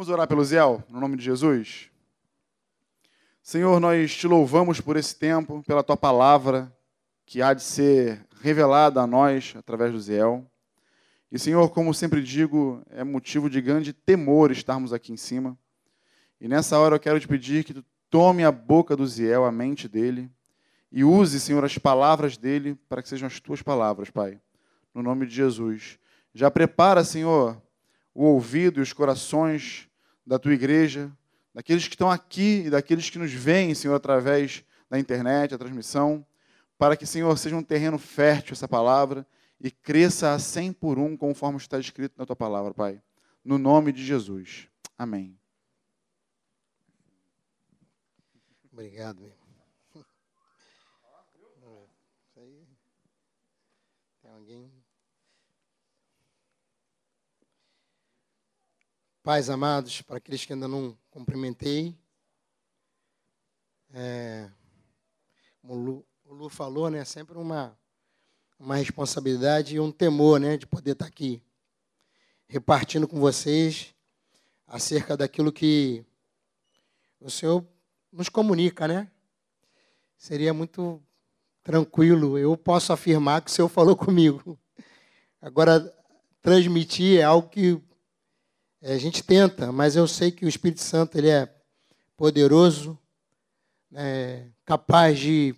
[0.00, 1.90] Vamos orar pelo Ziel, no nome de Jesus.
[3.42, 6.74] Senhor, nós te louvamos por esse tempo, pela tua palavra,
[7.26, 10.50] que há de ser revelada a nós através do Ziel.
[11.30, 15.54] E, Senhor, como sempre digo, é motivo de grande temor estarmos aqui em cima.
[16.40, 19.52] E nessa hora eu quero te pedir que tu tome a boca do Ziel, a
[19.52, 20.30] mente dele,
[20.90, 24.40] e use, Senhor, as palavras dele para que sejam as tuas palavras, Pai.
[24.94, 25.98] No nome de Jesus.
[26.32, 27.60] Já prepara, Senhor,
[28.14, 29.89] o ouvido e os corações
[30.30, 31.10] da tua igreja,
[31.52, 36.24] daqueles que estão aqui e daqueles que nos veem, Senhor, através da internet, a transmissão,
[36.78, 39.26] para que, Senhor, seja um terreno fértil essa palavra
[39.60, 43.02] e cresça a cem por um, conforme está escrito na tua palavra, Pai.
[43.44, 44.68] No nome de Jesus.
[44.96, 45.36] Amém.
[48.72, 49.34] Obrigado, meu.
[54.22, 54.70] Tem alguém?
[59.30, 61.96] Pais amados, para aqueles que ainda não cumprimentei,
[63.94, 64.50] é,
[65.62, 67.78] como o Lu, o Lu falou, né, sempre uma,
[68.58, 71.40] uma responsabilidade e um temor né, de poder estar aqui
[72.48, 73.94] repartindo com vocês
[74.66, 76.04] acerca daquilo que
[77.20, 77.64] o Senhor
[78.10, 79.08] nos comunica, né?
[80.16, 81.00] Seria muito
[81.62, 82.36] tranquilo.
[82.36, 84.58] Eu posso afirmar que o Senhor falou comigo.
[85.40, 85.78] Agora,
[86.42, 87.89] transmitir é algo que é,
[88.82, 91.52] a gente tenta, mas eu sei que o Espírito Santo ele é
[92.16, 92.98] poderoso,
[93.94, 95.54] é, capaz de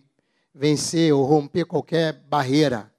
[0.55, 2.93] vencer ou romper qualquer barreira.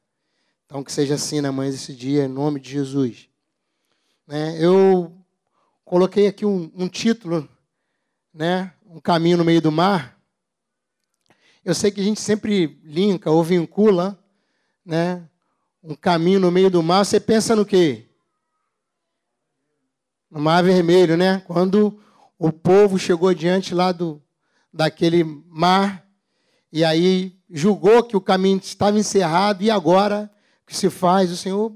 [0.65, 3.27] Então, que seja assim na manhã desse dia, em nome de Jesus.
[4.29, 5.13] É, eu
[5.83, 7.47] coloquei aqui um, um título,
[8.33, 10.17] né, um caminho no meio do mar.
[11.65, 14.17] Eu sei que a gente sempre linka ou vincula,
[14.85, 15.27] né,
[15.83, 17.05] um caminho no meio do mar.
[17.05, 18.07] Você pensa no quê?
[20.33, 21.43] No Mar Vermelho, né?
[21.45, 22.01] Quando
[22.39, 24.19] o povo chegou diante lá do,
[24.73, 26.03] daquele mar
[26.71, 30.27] e aí julgou que o caminho estava encerrado e agora
[30.63, 31.29] o que se faz?
[31.29, 31.71] O Senhor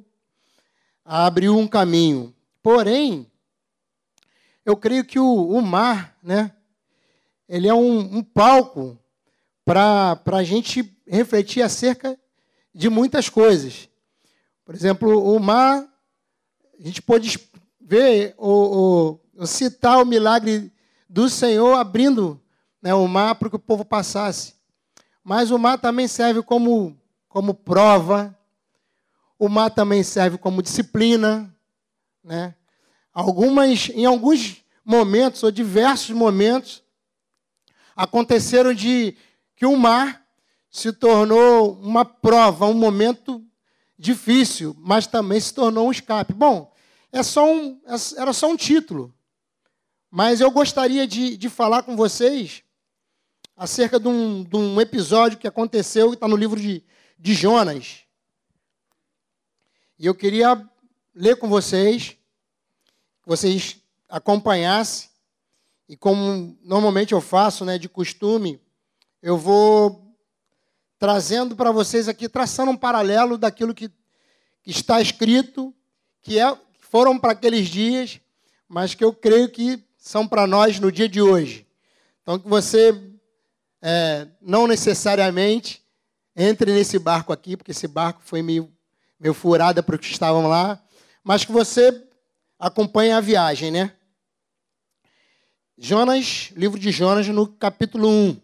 [1.05, 2.33] abriu um caminho.
[2.63, 3.31] Porém,
[4.65, 6.51] eu creio que o, o mar, né?
[7.47, 8.97] Ele é um, um palco
[9.63, 12.19] para a gente refletir acerca
[12.73, 13.87] de muitas coisas.
[14.65, 15.87] Por exemplo, o mar,
[16.79, 17.37] a gente pode
[17.87, 20.73] ver ou, citar o milagre
[21.07, 22.39] do Senhor abrindo
[22.81, 24.55] né, o mar para que o povo passasse.
[25.23, 26.99] Mas o mar também serve como,
[27.29, 28.37] como prova,
[29.39, 31.53] o mar também serve como disciplina.
[32.21, 32.53] Né?
[33.13, 36.83] Algumas, em alguns momentos, ou diversos momentos,
[37.95, 39.15] aconteceram de
[39.55, 40.25] que o mar
[40.69, 43.41] se tornou uma prova, um momento
[43.97, 46.33] difícil, mas também se tornou um escape.
[46.33, 46.71] Bom,
[47.11, 49.13] é só um, é, era só um título.
[50.09, 52.63] Mas eu gostaria de, de falar com vocês
[53.55, 56.83] acerca de um, de um episódio que aconteceu, que está no livro de,
[57.17, 58.03] de Jonas.
[59.99, 60.63] E eu queria
[61.13, 62.09] ler com vocês,
[63.23, 65.09] que vocês acompanhassem,
[65.89, 68.61] e como normalmente eu faço, né, de costume,
[69.21, 70.15] eu vou
[70.99, 73.89] trazendo para vocês aqui, traçando um paralelo daquilo que,
[74.61, 75.73] que está escrito,
[76.21, 76.57] que é
[76.89, 78.19] foram para aqueles dias,
[78.67, 81.67] mas que eu creio que são para nós no dia de hoje.
[82.21, 82.99] Então, que você
[83.81, 85.83] é, não necessariamente
[86.35, 88.71] entre nesse barco aqui, porque esse barco foi meio,
[89.19, 90.81] meio furado para os que estavam lá,
[91.23, 92.03] mas que você
[92.57, 93.93] acompanhe a viagem, né?
[95.77, 98.41] Jonas, livro de Jonas, no capítulo 1.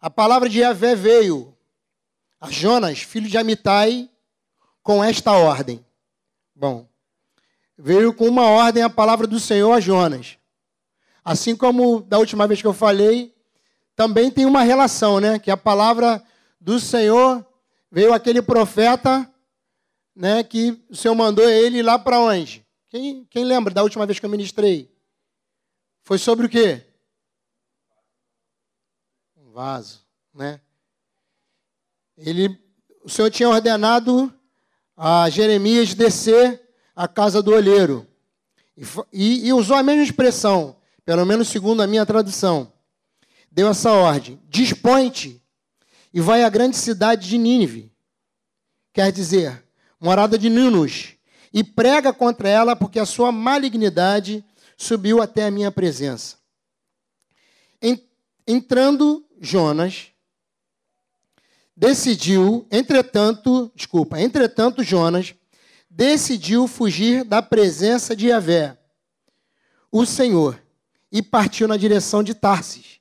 [0.00, 1.56] A palavra de Yahvé veio
[2.40, 4.10] a Jonas, filho de Amitai,
[4.82, 5.85] com esta ordem:
[6.58, 6.88] Bom,
[7.76, 10.38] veio com uma ordem a palavra do Senhor a Jonas.
[11.22, 13.36] Assim como da última vez que eu falei,
[13.94, 15.38] também tem uma relação, né?
[15.38, 16.24] Que a palavra
[16.58, 17.46] do Senhor
[17.90, 19.30] veio aquele profeta,
[20.14, 20.42] né?
[20.42, 22.66] Que o Senhor mandou ele lá para onde?
[22.88, 24.90] Quem, quem lembra da última vez que eu ministrei?
[26.04, 26.86] Foi sobre o quê?
[29.36, 30.58] Um vaso, né?
[32.16, 32.58] Ele,
[33.04, 34.32] o Senhor tinha ordenado
[34.96, 36.60] a Jeremias descer
[36.94, 38.06] à casa do olheiro.
[38.76, 42.72] E, e, e usou a mesma expressão, pelo menos segundo a minha tradução.
[43.50, 45.42] Deu essa ordem: dispõe-te
[46.12, 47.92] e vai à grande cidade de Nínive.
[48.92, 49.62] Quer dizer,
[50.00, 51.14] morada de Ninus,
[51.52, 54.44] e prega contra ela, porque a sua malignidade
[54.76, 56.36] subiu até a minha presença.
[58.46, 60.08] Entrando Jonas,
[61.76, 65.34] decidiu, entretanto, desculpa, entretanto Jonas
[65.90, 68.78] decidiu fugir da presença de Yahvé.
[69.90, 70.60] o Senhor
[71.10, 73.00] e partiu na direção de Tarsis,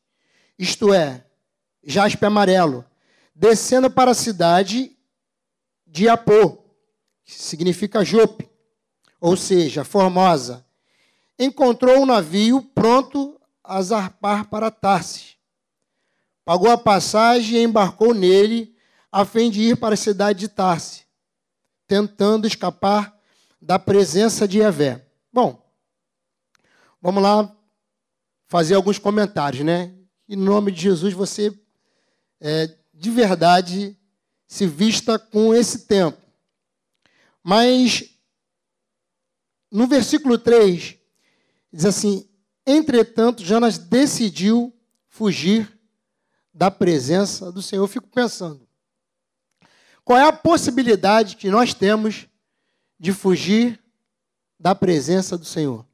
[0.57, 1.25] isto é,
[1.83, 2.85] jaspe amarelo,
[3.33, 4.95] descendo para a cidade
[5.85, 6.63] de Apô,
[7.25, 8.47] que significa Jope,
[9.19, 10.65] ou seja, Formosa.
[11.37, 15.34] Encontrou um navio pronto a zarpar para Tarsis.
[16.45, 18.75] Pagou a passagem e embarcou nele,
[19.11, 21.03] a fim de ir para a cidade de Tarsis,
[21.87, 23.19] tentando escapar
[23.59, 25.07] da presença de Yahvé.
[25.33, 25.59] Bom,
[27.01, 27.51] vamos lá
[28.47, 29.91] fazer alguns comentários, né?
[30.29, 31.51] Em nome de Jesus, você
[32.39, 33.97] é, de verdade
[34.47, 36.21] se vista com esse tempo.
[37.43, 38.03] Mas
[39.71, 40.95] no versículo 3,
[41.73, 42.29] diz assim:
[42.65, 44.71] Entretanto, Jonas decidiu
[45.07, 45.74] fugir
[46.55, 47.83] da presença do Senhor.
[47.83, 48.65] Eu fico pensando,
[50.05, 52.27] qual é a possibilidade que nós temos
[52.97, 53.77] de fugir
[54.57, 55.85] da presença do Senhor?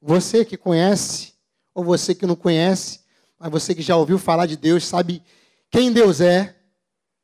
[0.00, 1.34] Você que conhece,
[1.74, 3.00] ou você que não conhece,
[3.38, 5.22] mas você que já ouviu falar de Deus, sabe
[5.70, 6.56] quem Deus é,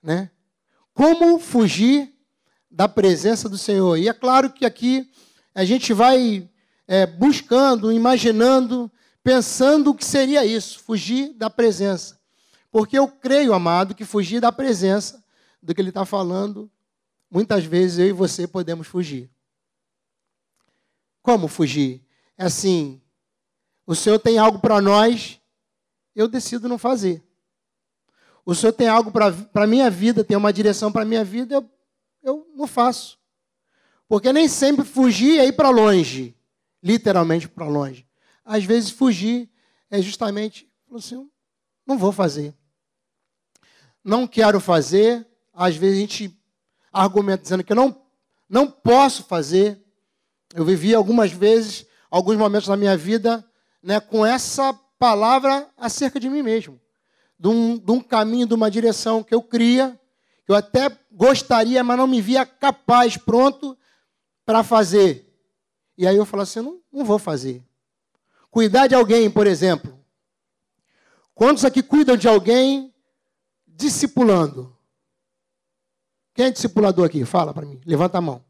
[0.03, 0.31] né?
[0.93, 2.15] Como fugir
[2.71, 3.97] da presença do Senhor?
[3.97, 5.11] E é claro que aqui
[5.55, 6.51] a gente vai
[6.87, 8.93] é, buscando, imaginando,
[9.27, 12.17] pensando o que seria isso, fugir da presença.
[12.71, 15.21] Porque eu creio, amado, que fugir da presença
[15.61, 16.71] do que ele está falando,
[17.29, 19.29] muitas vezes eu e você podemos fugir.
[21.23, 22.07] Como fugir?
[22.39, 23.03] É assim:
[23.85, 25.41] o Senhor tem algo para nós,
[26.15, 27.21] eu decido não fazer.
[28.45, 31.57] O Senhor tem algo para a minha vida, tem uma direção para a minha vida,
[31.57, 31.69] eu,
[32.23, 33.19] eu não faço.
[34.09, 36.33] Porque nem sempre fugir é ir para longe,
[36.81, 38.06] literalmente para longe.
[38.47, 39.51] Às vezes fugir
[39.91, 41.29] é justamente, assim,
[41.85, 42.55] não vou fazer.
[44.05, 45.27] Não quero fazer.
[45.53, 46.41] Às vezes a gente
[46.93, 48.01] argumenta dizendo que eu não,
[48.49, 49.85] não posso fazer.
[50.55, 53.45] Eu vivi algumas vezes, alguns momentos da minha vida,
[53.83, 56.81] né, com essa palavra acerca de mim mesmo.
[57.37, 60.01] De um, de um caminho, de uma direção que eu cria,
[60.45, 63.77] que eu até gostaria, mas não me via capaz, pronto
[64.45, 65.27] para fazer.
[65.99, 67.66] E aí eu falo assim: não, não vou fazer.
[68.51, 69.97] Cuidar de alguém, por exemplo.
[71.35, 72.95] Quantos aqui cuidam de alguém
[73.67, 74.77] discipulando?
[76.35, 77.25] Quem é discipulador aqui?
[77.25, 77.81] Fala para mim.
[77.85, 78.45] Levanta a mão.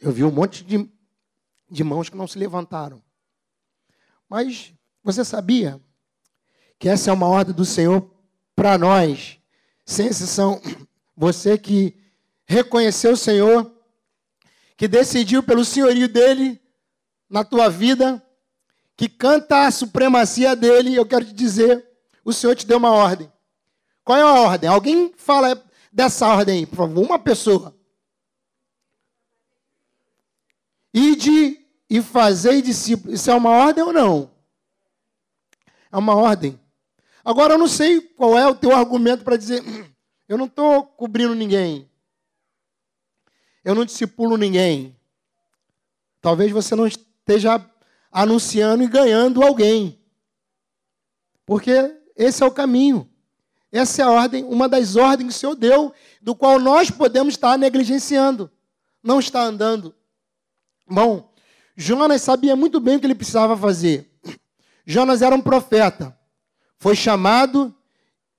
[0.00, 0.88] Eu vi um monte de,
[1.68, 3.02] de mãos que não se levantaram.
[4.28, 4.72] Mas
[5.02, 5.80] você sabia
[6.78, 8.08] que essa é uma ordem do Senhor
[8.54, 9.40] para nós,
[9.84, 10.60] sem exceção
[11.16, 11.96] você que
[12.46, 13.72] reconheceu o Senhor,
[14.78, 16.62] que decidiu pelo senhorio dele
[17.28, 18.24] na tua vida,
[18.96, 21.84] que canta a supremacia dele, eu quero te dizer,
[22.24, 23.30] o Senhor te deu uma ordem.
[24.04, 24.70] Qual é a ordem?
[24.70, 25.60] Alguém fala
[25.92, 27.76] dessa ordem aí, por favor, uma pessoa.
[30.94, 31.58] Ide
[31.90, 33.20] e fazei discípulos.
[33.20, 34.30] Isso é uma ordem ou não?
[35.90, 36.58] É uma ordem.
[37.24, 39.60] Agora eu não sei qual é o teu argumento para dizer,
[40.28, 41.90] eu não estou cobrindo ninguém.
[43.68, 44.96] Eu não discipulo ninguém.
[46.22, 47.62] Talvez você não esteja
[48.10, 50.00] anunciando e ganhando alguém.
[51.44, 53.06] Porque esse é o caminho.
[53.70, 55.92] Essa é a ordem, uma das ordens que o Senhor deu,
[56.22, 58.50] do qual nós podemos estar negligenciando,
[59.02, 59.94] não está andando.
[60.90, 61.30] Bom,
[61.76, 64.10] Jonas sabia muito bem o que ele precisava fazer.
[64.86, 66.18] Jonas era um profeta,
[66.78, 67.76] foi chamado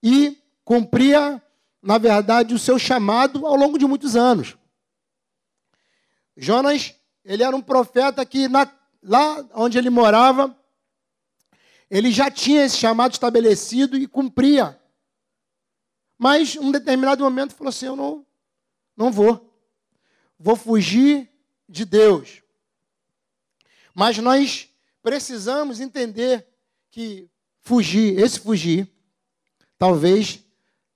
[0.02, 1.40] e cumpria
[1.82, 4.58] na verdade, o seu chamado ao longo de muitos anos.
[6.40, 8.72] Jonas, ele era um profeta que na,
[9.04, 10.56] lá onde ele morava,
[11.92, 14.80] ele já tinha esse chamado estabelecido e cumpria.
[16.18, 18.26] Mas, um determinado momento, falou assim: Eu não,
[18.96, 19.54] não vou.
[20.40, 21.30] Vou fugir
[21.68, 22.42] de Deus.
[23.94, 24.70] Mas nós
[25.04, 26.48] precisamos entender
[26.90, 27.30] que
[27.62, 28.90] fugir, esse fugir,
[29.78, 30.44] talvez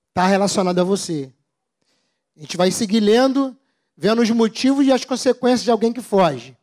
[0.08, 1.30] está relacionado a você.
[2.36, 3.56] A gente vai seguir lendo,
[3.96, 6.56] vendo os motivos e as consequências de alguém que foge.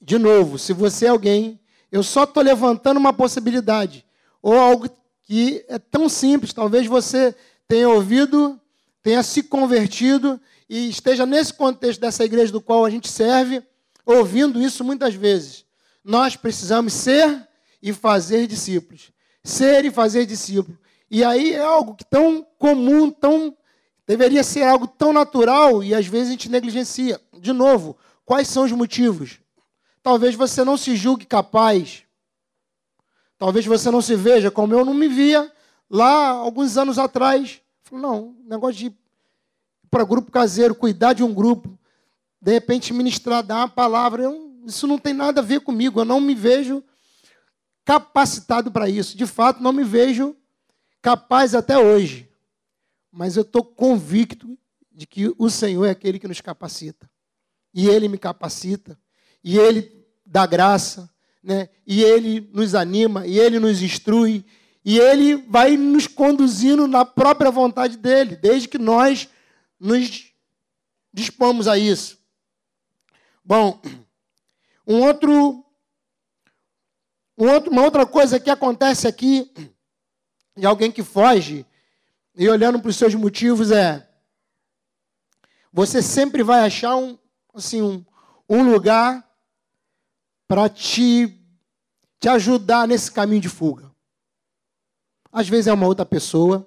[0.00, 4.04] De novo, se você é alguém, eu só estou levantando uma possibilidade,
[4.42, 4.88] ou algo
[5.22, 7.34] que é tão simples, talvez você
[7.66, 8.60] tenha ouvido,
[9.02, 13.62] tenha se convertido e esteja nesse contexto dessa igreja do qual a gente serve,
[14.04, 15.64] ouvindo isso muitas vezes.
[16.02, 17.48] Nós precisamos ser
[17.82, 19.10] e fazer discípulos.
[19.42, 20.78] Ser e fazer discípulos.
[21.10, 23.56] E aí é algo que tão comum, tão
[24.06, 27.20] deveria ser algo tão natural e às vezes a gente negligencia.
[27.38, 29.40] De novo, quais são os motivos?
[30.02, 32.02] Talvez você não se julgue capaz.
[33.38, 35.50] Talvez você não se veja como eu não me via
[35.88, 37.60] lá alguns anos atrás.
[37.90, 38.96] Não, negócio de
[39.90, 41.78] para grupo caseiro, cuidar de um grupo,
[42.40, 44.24] de repente ministrar, dar uma palavra.
[44.24, 46.00] Eu, isso não tem nada a ver comigo.
[46.00, 46.82] Eu não me vejo
[47.84, 49.16] capacitado para isso.
[49.16, 50.34] De fato, não me vejo
[51.00, 52.28] capaz até hoje.
[53.16, 54.58] Mas eu estou convicto
[54.90, 57.08] de que o Senhor é aquele que nos capacita.
[57.72, 58.98] E Ele me capacita.
[59.42, 61.08] E Ele dá graça.
[61.40, 61.68] Né?
[61.86, 63.24] E Ele nos anima.
[63.24, 64.44] E Ele nos instrui.
[64.84, 69.28] E Ele vai nos conduzindo na própria vontade dEle, desde que nós
[69.78, 70.32] nos
[71.12, 72.18] dispomos a isso.
[73.44, 73.80] Bom,
[74.84, 75.64] um outro,
[77.38, 79.50] um outro, uma outra coisa que acontece aqui,
[80.56, 81.64] de alguém que foge,
[82.36, 84.08] e olhando para os seus motivos, é
[85.72, 87.18] você sempre vai achar um,
[87.52, 88.04] assim, um,
[88.48, 89.28] um lugar
[90.46, 91.36] para te,
[92.20, 93.90] te ajudar nesse caminho de fuga.
[95.32, 96.64] Às vezes é uma outra pessoa.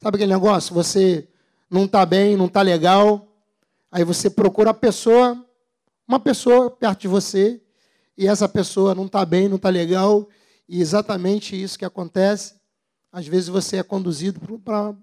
[0.00, 0.72] Sabe aquele negócio?
[0.72, 1.28] Você
[1.68, 3.26] não está bem, não está legal.
[3.90, 5.44] Aí você procura a pessoa,
[6.06, 7.60] uma pessoa perto de você,
[8.16, 10.28] e essa pessoa não está bem, não está legal.
[10.68, 12.57] E exatamente isso que acontece.
[13.10, 14.94] Às vezes você é conduzido para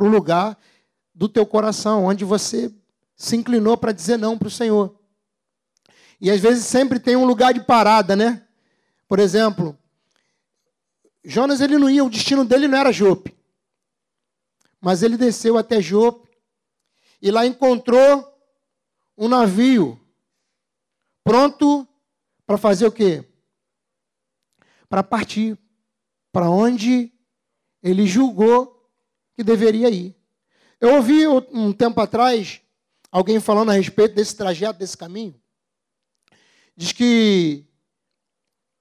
[0.00, 0.58] um lugar
[1.14, 2.72] do teu coração, onde você
[3.16, 4.98] se inclinou para dizer não para o Senhor.
[6.20, 8.46] E às vezes sempre tem um lugar de parada, né?
[9.06, 9.78] Por exemplo,
[11.24, 13.34] Jonas ele não ia, o destino dele não era Jope.
[14.80, 16.28] Mas ele desceu até Jope
[17.22, 18.30] e lá encontrou
[19.16, 19.98] um navio
[21.22, 21.88] pronto
[22.44, 23.24] para fazer o quê?
[24.88, 25.58] Para partir
[26.30, 27.13] para onde
[27.84, 28.90] ele julgou
[29.36, 30.16] que deveria ir.
[30.80, 32.62] Eu ouvi um tempo atrás
[33.12, 35.38] alguém falando a respeito desse trajeto, desse caminho.
[36.74, 37.66] Diz que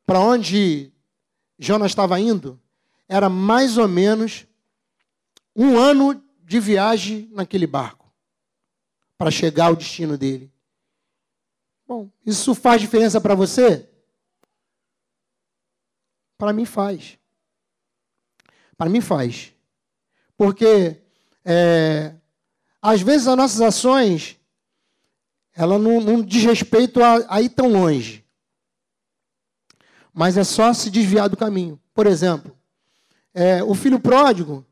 [0.05, 0.91] para onde
[1.59, 2.59] Jonas estava indo
[3.07, 4.47] era mais ou menos
[5.53, 8.11] um ano de viagem naquele barco
[9.17, 10.51] para chegar ao destino dele.
[11.85, 13.87] Bom, isso faz diferença para você?
[16.37, 17.19] Para mim faz.
[18.77, 19.53] Para mim faz.
[20.35, 21.01] Porque
[21.45, 22.13] é,
[22.81, 24.39] às vezes as nossas ações
[25.55, 28.25] ela não, não diz respeito a, a ir tão longe.
[30.13, 31.79] Mas é só se desviar do caminho.
[31.93, 32.57] Por exemplo,
[33.33, 34.65] é, o filho pródigo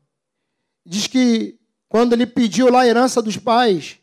[0.84, 3.98] diz que quando ele pediu lá a herança dos pais,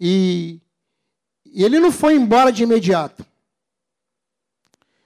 [0.00, 0.60] e,
[1.44, 3.24] e ele não foi embora de imediato.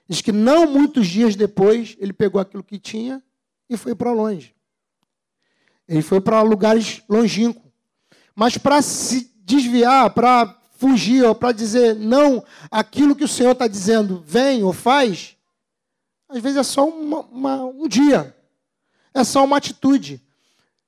[0.07, 3.23] Diz que não muitos dias depois ele pegou aquilo que tinha
[3.71, 4.53] e foi para longe.
[5.87, 7.71] Ele foi para lugares longínquos.
[8.35, 13.67] Mas para se desviar, para fugir, ou para dizer não aquilo que o Senhor está
[13.67, 15.37] dizendo, vem ou faz,
[16.27, 18.35] às vezes é só uma, uma, um dia,
[19.13, 20.21] é só uma atitude.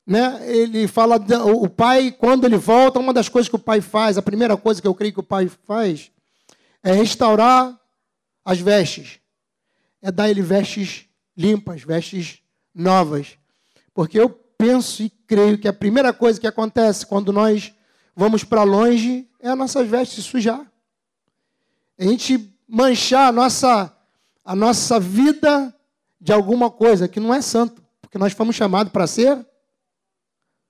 [0.06, 0.42] Né?
[0.46, 4.22] Ele fala, o pai, quando ele volta, uma das coisas que o pai faz, a
[4.22, 6.12] primeira coisa que eu creio que o pai faz,
[6.84, 7.80] é restaurar
[8.44, 9.20] as vestes.
[10.02, 11.06] É dar ele vestes
[11.38, 12.43] limpas, vestes
[12.74, 13.38] novas.
[13.94, 17.74] Porque eu penso e creio que a primeira coisa que acontece quando nós
[18.15, 20.65] vamos para longe é as nossas vestes sujar.
[21.98, 23.96] A gente manchar a nossa,
[24.44, 25.75] a nossa vida
[26.20, 27.84] de alguma coisa que não é santo.
[28.01, 29.46] Porque nós fomos chamados para ser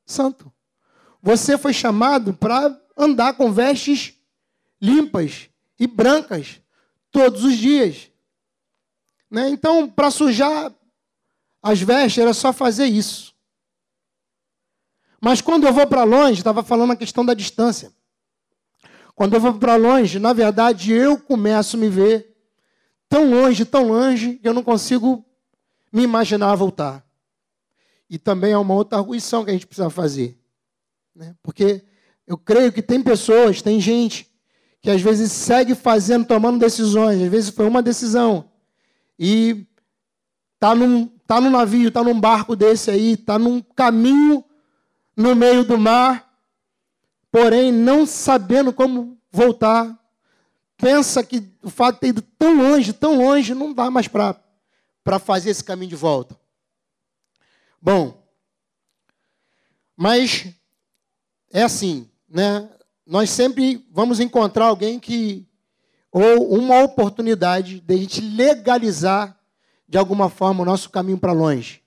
[0.05, 0.51] santo.
[1.21, 4.15] Você foi chamado para andar com vestes
[4.81, 6.59] limpas e brancas
[7.11, 8.09] todos os dias.
[9.29, 9.49] Né?
[9.49, 10.73] Então, para sujar
[11.63, 13.33] as vestes, era só fazer isso.
[15.21, 17.93] Mas quando eu vou para longe, estava falando a questão da distância.
[19.15, 22.35] Quando eu vou para longe, na verdade, eu começo a me ver
[23.07, 25.25] tão longe, tão longe, que eu não consigo
[25.93, 27.05] me imaginar voltar.
[28.09, 30.37] E também é uma outra arguição que a gente precisa fazer.
[31.15, 31.33] Né?
[31.41, 31.85] Porque
[32.27, 34.29] eu creio que tem pessoas, tem gente,
[34.81, 37.21] que às vezes segue fazendo, tomando decisões.
[37.21, 38.51] Às vezes foi uma decisão.
[39.17, 39.65] E
[40.55, 44.43] está num, tá num navio, está num barco desse aí, está num caminho
[45.15, 46.31] no meio do mar,
[47.31, 49.97] porém não sabendo como voltar.
[50.77, 55.19] Pensa que o fato de ter ido tão longe, tão longe, não dá mais para
[55.19, 56.37] fazer esse caminho de volta.
[57.81, 58.21] Bom,
[59.95, 60.47] mas
[61.51, 62.69] é assim, né?
[63.05, 65.47] Nós sempre vamos encontrar alguém que
[66.11, 69.37] ou uma oportunidade de a gente legalizar
[69.93, 71.79] de alguma forma o nosso caminho para longe.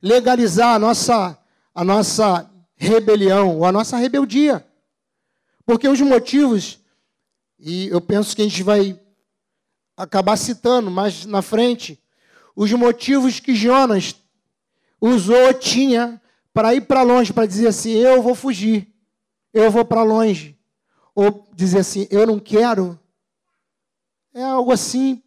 [0.00, 1.36] Legalizar a nossa
[1.74, 4.64] a nossa rebelião ou a nossa rebeldia.
[5.66, 6.78] Porque os motivos,
[7.58, 8.96] e eu penso que a gente vai
[9.96, 12.00] acabar citando mais na frente,
[12.54, 14.14] os motivos que Jonas
[15.00, 16.22] usou, tinha
[16.52, 18.94] para ir para longe, para dizer assim: eu vou fugir,
[19.52, 20.56] eu vou para longe.
[21.16, 22.96] Ou dizer assim: eu não quero.
[24.32, 25.20] É algo assim,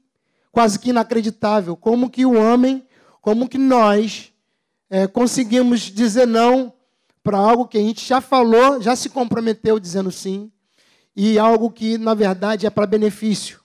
[0.57, 1.77] quase que inacreditável.
[1.77, 2.83] Como que o homem,
[3.21, 4.33] como que nós
[4.89, 6.73] é, conseguimos dizer não
[7.21, 10.51] para algo que a gente já falou, já se comprometeu dizendo sim,
[11.15, 13.63] e algo que, na verdade, é para benefício.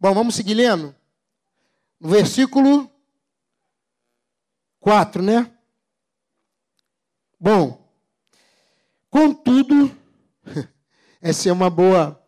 [0.00, 0.92] Bom, vamos seguir lendo?
[2.00, 2.90] No versículo
[4.80, 5.48] 4, né?
[7.38, 7.88] Bom,
[9.08, 9.96] contudo,
[11.22, 12.20] essa é uma boa,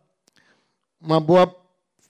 [1.00, 1.58] uma boa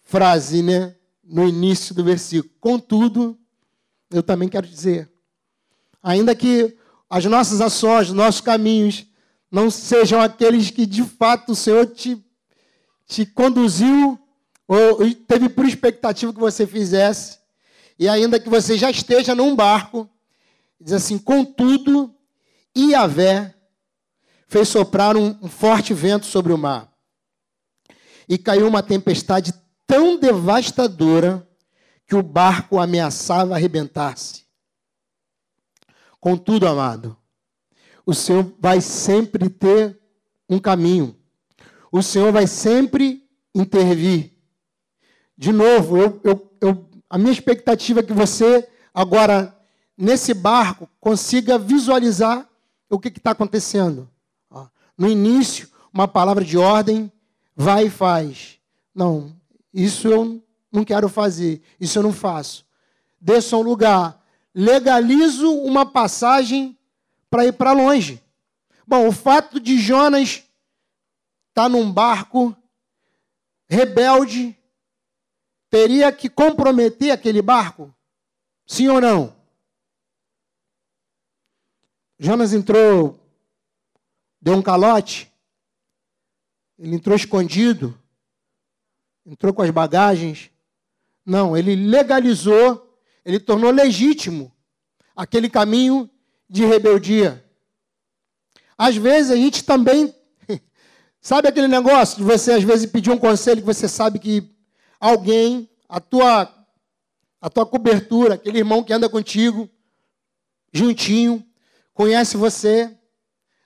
[0.09, 0.97] frase, né?
[1.23, 2.53] No início do versículo.
[2.59, 3.39] Contudo,
[4.11, 5.13] eu também quero dizer,
[6.03, 6.75] ainda que
[7.11, 9.07] as nossas ações, os nossos caminhos,
[9.51, 12.23] não sejam aqueles que de fato o Senhor te,
[13.07, 14.19] te conduziu
[14.67, 17.39] ou teve por expectativa que você fizesse,
[17.99, 20.09] e ainda que você já esteja num barco,
[20.81, 22.15] diz assim: contudo,
[22.77, 23.55] Iavé
[24.47, 26.91] fez soprar um, um forte vento sobre o mar,
[28.27, 29.53] e caiu uma tempestade
[29.89, 31.49] tão devastadora
[32.07, 34.45] que o barco ameaçava arrebentar-se.
[36.21, 37.17] Contudo, amado,
[38.05, 39.99] o Senhor vai sempre ter
[40.49, 41.17] um caminho.
[41.91, 44.35] O Senhor vai sempre intervir.
[45.37, 49.57] De novo, eu, eu, eu, a minha expectativa é que você, agora,
[49.97, 52.47] nesse barco, consiga visualizar
[52.91, 54.09] o que está acontecendo.
[54.97, 57.11] No início, uma palavra de ordem,
[57.55, 58.59] vai e faz.
[58.95, 59.38] Não,
[59.85, 60.43] isso eu
[60.73, 62.67] não quero fazer, isso eu não faço.
[63.21, 66.77] Desça um lugar, legalizo uma passagem
[67.31, 68.23] para ir para longe.
[68.87, 72.57] Bom, o fato de Jonas estar tá num barco
[73.69, 74.57] rebelde,
[75.71, 77.95] teria que comprometer aquele barco?
[78.67, 79.37] Sim ou não?
[82.19, 83.21] Jonas entrou,
[84.41, 85.31] deu um calote,
[86.79, 87.97] ele entrou escondido,
[89.29, 90.51] entrou com as bagagens.
[91.25, 94.51] Não, ele legalizou, ele tornou legítimo
[95.15, 96.09] aquele caminho
[96.49, 97.45] de rebeldia.
[98.77, 100.15] Às vezes a gente também.
[101.21, 104.51] Sabe aquele negócio de você, às vezes, pedir um conselho que você sabe que
[104.99, 106.51] alguém, a tua,
[107.41, 109.69] a tua cobertura, aquele irmão que anda contigo,
[110.73, 111.45] juntinho,
[111.93, 112.97] conhece você.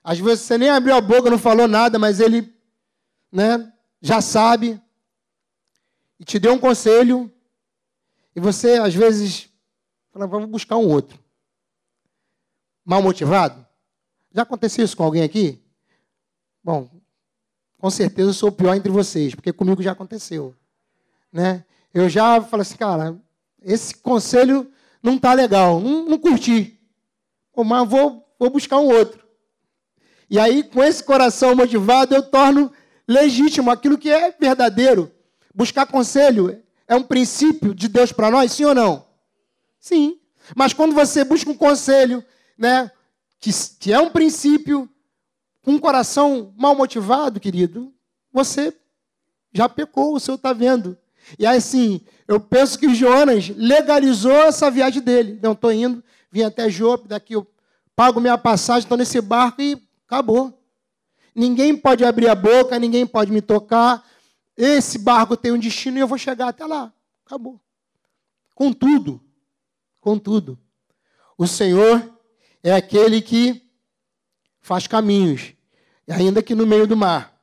[0.03, 2.51] Às vezes você nem abriu a boca, não falou nada, mas ele
[3.31, 3.71] né,
[4.01, 4.82] já sabe
[6.23, 7.31] e te deu um conselho.
[8.35, 9.49] E você, às vezes,
[10.11, 11.19] fala, vamos buscar um outro.
[12.83, 13.63] Mal motivado?
[14.31, 15.61] Já aconteceu isso com alguém aqui?
[16.63, 16.89] Bom,
[17.77, 20.55] com certeza eu sou o pior entre vocês, porque comigo já aconteceu
[21.33, 21.65] né?
[21.91, 23.19] Eu já falei assim, cara,
[23.61, 26.79] esse conselho não tá legal, não, não curti.
[27.55, 29.23] Mas vou, vou buscar um outro.
[30.29, 32.71] E aí, com esse coração motivado, eu torno
[33.07, 35.11] legítimo aquilo que é verdadeiro.
[35.53, 39.05] Buscar conselho é um princípio de Deus para nós, sim ou não?
[39.79, 40.19] Sim.
[40.55, 42.23] Mas quando você busca um conselho,
[42.57, 42.91] né,
[43.39, 44.89] que, que é um princípio,
[45.61, 47.93] com um coração mal motivado, querido,
[48.31, 48.73] você
[49.53, 50.97] já pecou, o Senhor está vendo.
[51.37, 55.39] E aí, assim, eu penso que Jonas legalizou essa viagem dele.
[55.41, 57.47] Não, estou indo, vim até Jope, daqui eu
[57.95, 60.59] pago minha passagem, estou nesse barco e acabou.
[61.35, 64.03] Ninguém pode abrir a boca, ninguém pode me tocar.
[64.55, 66.93] Esse barco tem um destino e eu vou chegar até lá.
[67.25, 67.59] Acabou.
[68.53, 69.19] Contudo,
[69.99, 70.59] contudo,
[71.37, 72.19] o Senhor
[72.61, 73.63] é aquele que
[74.61, 75.53] faz caminhos,
[76.07, 77.33] ainda que no meio do mar.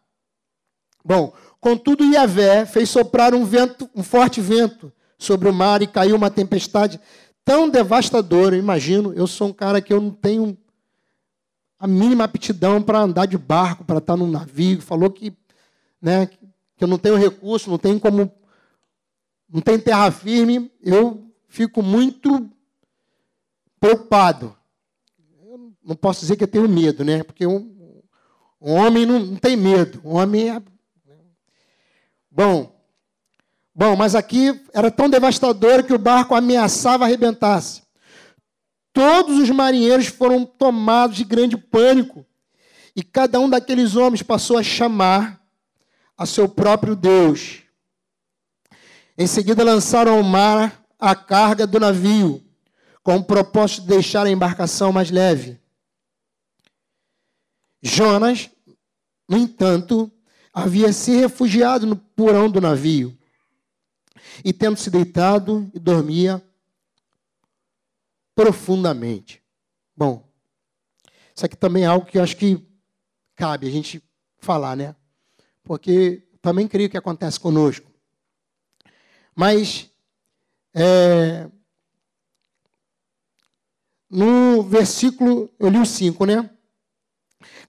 [1.05, 6.17] Bom, Contudo, Yahvé fez soprar um vento, um forte vento sobre o mar e caiu
[6.17, 6.99] uma tempestade
[7.45, 8.57] tão devastadora.
[8.57, 10.57] Eu imagino, eu sou um cara que eu não tenho
[11.79, 14.81] a mínima aptidão para andar de barco, para estar num navio.
[14.81, 15.37] Falou que,
[16.01, 16.31] né,
[16.81, 18.33] que eu não tenho recurso, não tenho como,
[19.47, 20.73] não tem terra firme.
[20.81, 22.51] Eu fico muito
[23.79, 24.57] preocupado.
[25.45, 27.23] Eu não posso dizer que eu tenho medo, né?
[27.23, 28.03] Porque um,
[28.59, 30.01] um homem não, não tem medo.
[30.03, 30.63] Um homem é
[32.33, 32.81] Bom,
[33.75, 37.83] bom, mas aqui era tão devastador que o barco ameaçava arrebentar-se.
[38.93, 42.25] Todos os marinheiros foram tomados de grande pânico,
[42.95, 45.40] e cada um daqueles homens passou a chamar
[46.21, 47.63] a seu próprio Deus.
[49.17, 52.45] Em seguida, lançaram ao mar a carga do navio,
[53.03, 55.59] com o propósito de deixar a embarcação mais leve.
[57.81, 58.51] Jonas,
[59.27, 60.13] no entanto,
[60.53, 63.19] havia se refugiado no porão do navio.
[64.45, 66.43] E tendo se deitado dormia
[68.35, 69.43] profundamente.
[69.97, 70.29] Bom,
[71.35, 72.63] isso aqui também é algo que eu acho que
[73.35, 74.03] cabe a gente
[74.39, 74.95] falar, né?
[75.71, 77.89] Porque também creio que acontece conosco.
[79.37, 79.89] Mas,
[80.75, 81.49] é,
[84.11, 86.51] no versículo, eu li o 5, né?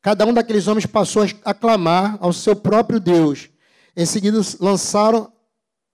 [0.01, 3.51] Cada um daqueles homens passou a clamar ao seu próprio Deus.
[3.95, 5.31] Em seguida, lançaram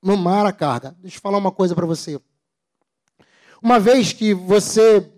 [0.01, 0.95] no mar a carga.
[0.99, 2.21] Deixa eu falar uma coisa para você.
[3.61, 5.11] Uma vez que você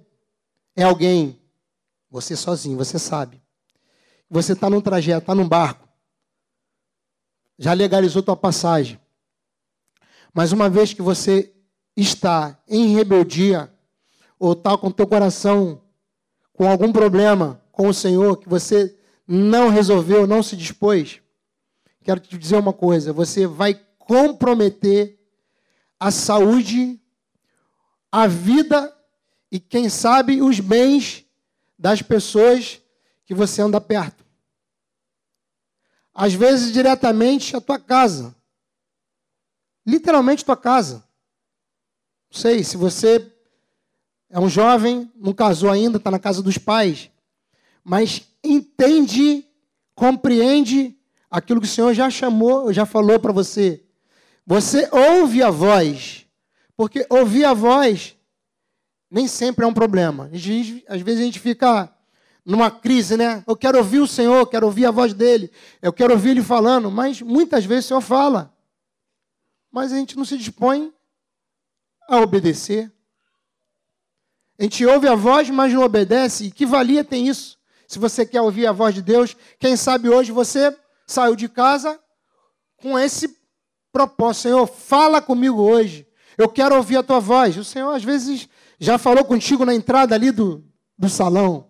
[0.76, 1.40] é alguém,
[2.10, 3.40] você sozinho, você sabe.
[4.28, 5.89] Você está num trajeto, está num barco.
[7.60, 9.00] Já legalizou tua passagem.
[10.34, 11.54] Mas uma vez que você
[11.96, 13.72] está em rebeldia,
[14.40, 15.82] ou está com teu coração
[16.54, 21.22] com algum problema com o Senhor, que você não resolveu, não se dispôs,
[22.04, 25.20] quero te dizer uma coisa: você vai comprometer
[26.00, 27.00] a saúde,
[28.12, 28.96] a vida
[29.52, 31.26] e, quem sabe, os bens
[31.78, 32.82] das pessoas
[33.26, 34.26] que você anda perto.
[36.22, 38.36] Às vezes, diretamente a tua casa.
[39.88, 40.96] Literalmente tua casa.
[42.30, 43.26] Não sei, se você
[44.30, 47.10] é um jovem, não casou ainda, está na casa dos pais,
[47.86, 49.46] mas entende,
[49.96, 50.94] compreende
[51.32, 53.82] aquilo que o Senhor já chamou, já falou para você.
[54.46, 56.26] Você ouve a voz,
[56.76, 58.18] porque ouvir a voz
[59.10, 60.30] nem sempre é um problema.
[60.34, 60.42] Às
[61.02, 61.90] vezes a gente fica
[62.50, 63.44] numa crise, né?
[63.48, 65.52] Eu quero ouvir o Senhor, quero ouvir a voz dele,
[65.84, 68.52] eu quero ouvir ele falando, mas muitas vezes o Senhor fala,
[69.72, 70.92] mas a gente não se dispõe
[72.10, 72.92] a obedecer.
[74.58, 76.46] A gente ouve a voz, mas não obedece.
[76.46, 77.56] E que valia tem isso?
[77.88, 82.00] Se você quer ouvir a voz de Deus, quem sabe hoje você saiu de casa
[82.82, 83.38] com esse
[83.92, 84.42] propósito.
[84.44, 86.08] Senhor, fala comigo hoje.
[86.36, 87.56] Eu quero ouvir a tua voz.
[87.58, 90.66] O Senhor, às vezes, já falou contigo na entrada ali do,
[90.98, 91.69] do salão.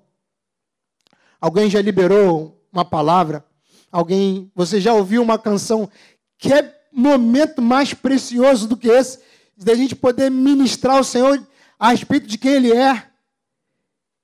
[1.39, 3.45] Alguém já liberou uma palavra.
[3.91, 5.89] Alguém, você já ouviu uma canção.
[6.37, 9.19] Que é momento mais precioso do que esse,
[9.57, 11.41] da gente poder ministrar ao Senhor
[11.77, 13.03] a respeito de quem Ele é.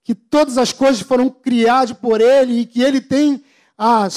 [0.03, 3.43] Que todas as coisas foram criadas por Ele e que Ele tem
[3.77, 4.07] a,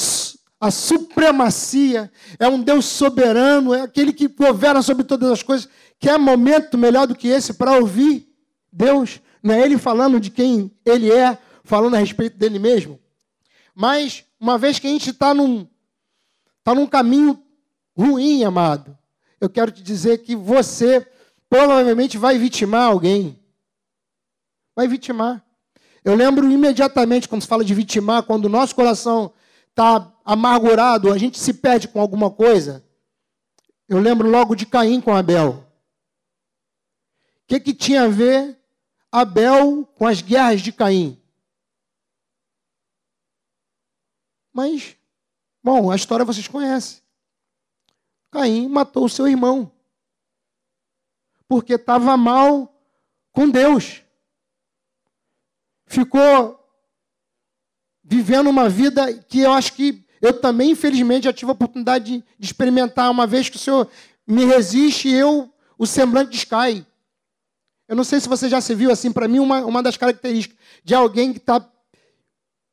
[0.61, 2.11] a supremacia.
[2.39, 5.69] É um Deus soberano, é aquele que governa sobre todas as coisas.
[5.99, 8.29] Que é momento melhor do que esse para ouvir
[8.73, 12.99] Deus, não é Ele falando de quem Ele é, falando a respeito dele mesmo.
[13.75, 15.69] Mas, uma vez que a gente está num,
[16.65, 17.41] tá num caminho
[17.97, 18.97] ruim, amado,
[19.41, 21.07] eu quero te dizer que você
[21.49, 23.39] provavelmente vai vitimar alguém.
[24.75, 25.45] Vai vitimar.
[26.05, 29.33] Eu lembro imediatamente, quando se fala de vitimar, quando o nosso coração
[29.69, 32.85] está amargurado, a gente se perde com alguma coisa.
[33.89, 35.65] Eu lembro logo de Caim com Abel.
[37.37, 38.59] O que, que tinha a ver
[39.11, 41.19] Abel com as guerras de Caim.
[44.59, 44.97] Mas,
[45.63, 47.01] bom, a história vocês conhecem.
[48.29, 49.71] Caim matou o seu irmão.
[51.47, 52.77] Porque estava mal
[53.31, 54.03] com Deus.
[55.87, 56.59] Ficou
[58.03, 62.25] vivendo uma vida que eu acho que eu também, infelizmente, já tive a oportunidade de,
[62.45, 63.89] experimentar uma vez que o Senhor
[64.27, 66.85] me resiste e eu, o semblante descai.
[67.87, 70.59] Eu não sei se você já se viu assim, para mim, uma, uma das características
[70.83, 71.65] de alguém que está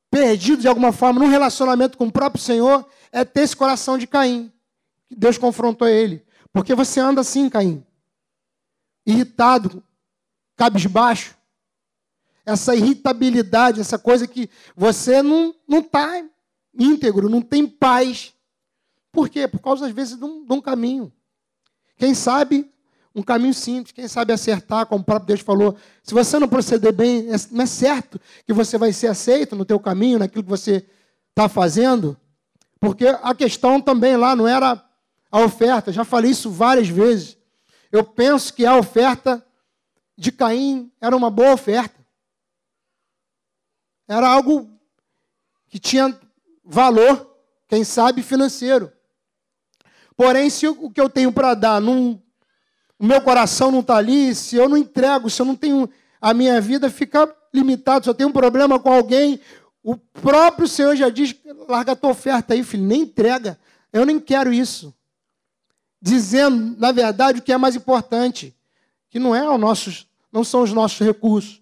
[0.10, 4.08] perdido de alguma forma num relacionamento com o próprio Senhor é ter esse coração de
[4.08, 4.52] Caim.
[5.08, 6.26] Que Deus confrontou ele.
[6.52, 7.86] Porque você anda assim, Caim.
[9.06, 9.84] Irritado,
[10.56, 11.36] cabisbaixo.
[12.46, 16.24] Essa irritabilidade, essa coisa que você não está
[16.78, 18.34] íntegro, não tem paz.
[19.12, 19.48] Por quê?
[19.48, 21.12] Por causa, às vezes, de um, de um caminho.
[21.98, 22.70] Quem sabe
[23.15, 25.78] um caminho simples, quem sabe acertar, como o próprio Deus falou.
[26.04, 29.63] Se você não proceder bem, é, não é certo que você vai ser aceito no
[29.63, 30.86] teu caminho, naquilo que você
[31.30, 32.17] está fazendo.
[32.78, 34.84] Porque a questão também lá não era
[35.32, 37.38] a oferta, já falei isso várias vezes.
[37.89, 39.43] Eu penso que a oferta
[40.17, 42.06] de Caim era uma boa oferta.
[44.08, 44.69] Era algo
[45.69, 46.19] que tinha
[46.65, 47.34] valor,
[47.67, 48.91] quem sabe financeiro.
[50.17, 52.21] Porém, se o que eu tenho para dar não
[52.97, 55.89] o meu coração não está ali, se eu não entrego, se eu não tenho.
[56.21, 59.39] A minha vida fica limitada, se eu tenho um problema com alguém,
[59.84, 61.36] o próprio Senhor já diz:
[61.67, 63.60] larga a tua oferta aí, filho, nem entrega.
[63.93, 64.93] Eu nem quero isso.
[66.01, 68.55] Dizendo, na verdade, o que é mais importante,
[69.10, 71.62] que não é o nossos, não são os nossos recursos.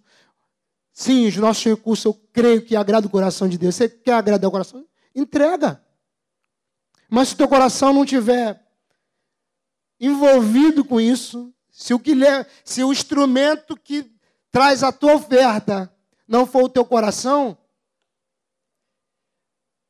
[0.93, 3.76] Sim, os nossos recursos eu creio que agrada o coração de Deus.
[3.76, 4.86] Você quer agradar o coração?
[5.15, 5.82] Entrega.
[7.10, 8.62] Mas se o teu coração não tiver
[10.00, 12.14] envolvido com isso, se o, que,
[12.64, 14.12] se o instrumento que
[14.52, 15.92] traz a tua oferta
[16.28, 17.58] não for o teu coração,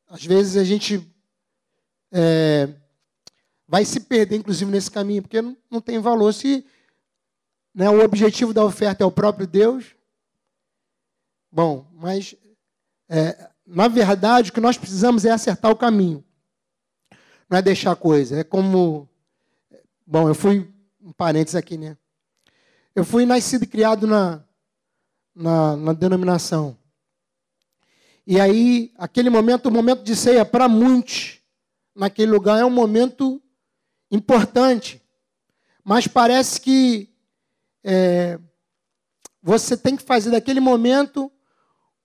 [0.08, 1.06] às vezes a gente
[2.12, 2.70] é,
[3.68, 6.32] vai se perder, inclusive, nesse caminho, porque não, não tem valor.
[6.34, 6.64] Se
[7.74, 9.96] né, o objetivo da oferta é o próprio Deus,
[11.52, 12.36] bom, mas
[13.10, 16.24] é, na verdade o que nós precisamos é acertar o caminho,
[17.50, 18.40] não é deixar coisa.
[18.40, 19.10] É como.
[20.06, 20.70] Bom, eu fui.
[21.02, 21.98] Um parênteses aqui, né?
[22.96, 24.42] Eu fui nascido e criado na,
[25.36, 26.78] na, na denominação.
[28.26, 31.40] E aí, aquele momento, o momento de ceia, para muitos,
[31.94, 33.42] naquele lugar, é um momento
[34.10, 35.02] importante.
[35.84, 37.14] Mas parece que
[37.84, 38.40] é,
[39.42, 41.30] você tem que fazer daquele momento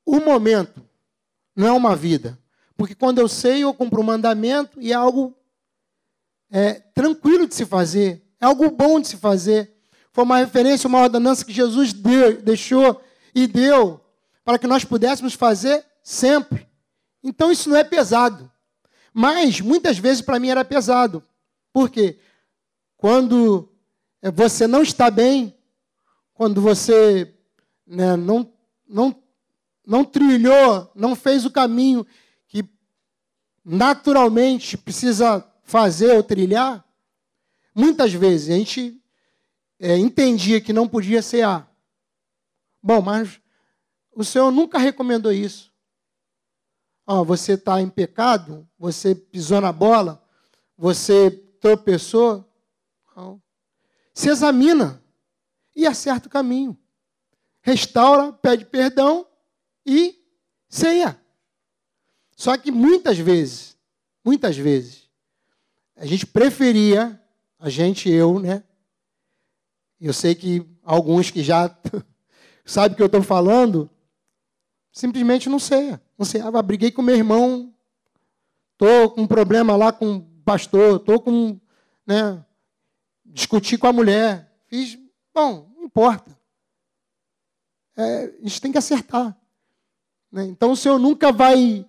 [0.04, 0.82] o momento,
[1.54, 2.38] não é uma vida.
[2.76, 5.37] Porque quando eu sei, eu cumpro o mandamento e é algo
[6.50, 9.72] é, tranquilo de se fazer, é algo bom de se fazer.
[10.12, 13.00] Foi uma referência, uma ordenança que Jesus deu, deixou
[13.34, 14.00] e deu
[14.44, 16.66] para que nós pudéssemos fazer sempre.
[17.22, 18.50] Então isso não é pesado.
[19.12, 21.22] Mas muitas vezes para mim era pesado.
[21.72, 22.18] Por quê?
[22.96, 23.68] Quando
[24.22, 25.54] é, você não está bem,
[26.34, 27.34] quando você
[27.86, 28.50] né, não,
[28.88, 29.14] não,
[29.86, 32.06] não trilhou, não fez o caminho
[32.46, 32.64] que
[33.64, 36.82] naturalmente precisa fazer ou trilhar,
[37.74, 38.98] muitas vezes a gente
[39.78, 41.68] é, entendia que não podia ser A.
[42.82, 43.38] Bom, mas
[44.10, 45.70] o Senhor nunca recomendou isso.
[47.06, 50.24] Oh, você está em pecado, você pisou na bola,
[50.74, 52.50] você tropeçou.
[53.14, 53.42] Não.
[54.14, 55.04] Se examina
[55.76, 56.78] e acerta o caminho.
[57.60, 59.26] Restaura, pede perdão
[59.84, 60.18] e
[60.66, 61.20] ceia.
[62.34, 63.76] Só que muitas vezes,
[64.24, 65.07] muitas vezes,
[65.98, 67.20] a gente preferia,
[67.58, 68.62] a gente, eu, né?
[70.00, 71.76] Eu sei que alguns que já
[72.64, 73.90] sabem o que eu estou falando,
[74.92, 76.00] simplesmente não ceia.
[76.16, 76.46] Não ceia.
[76.46, 77.74] Ah, briguei com meu irmão,
[78.72, 81.58] estou com um problema lá com o pastor, estou com.
[82.06, 82.44] Né,
[83.24, 84.52] discuti com a mulher.
[84.68, 84.96] Fiz.
[85.34, 86.38] Bom, não importa.
[87.96, 89.36] É, a gente tem que acertar.
[90.30, 90.44] Né?
[90.44, 91.84] Então o Senhor nunca vai,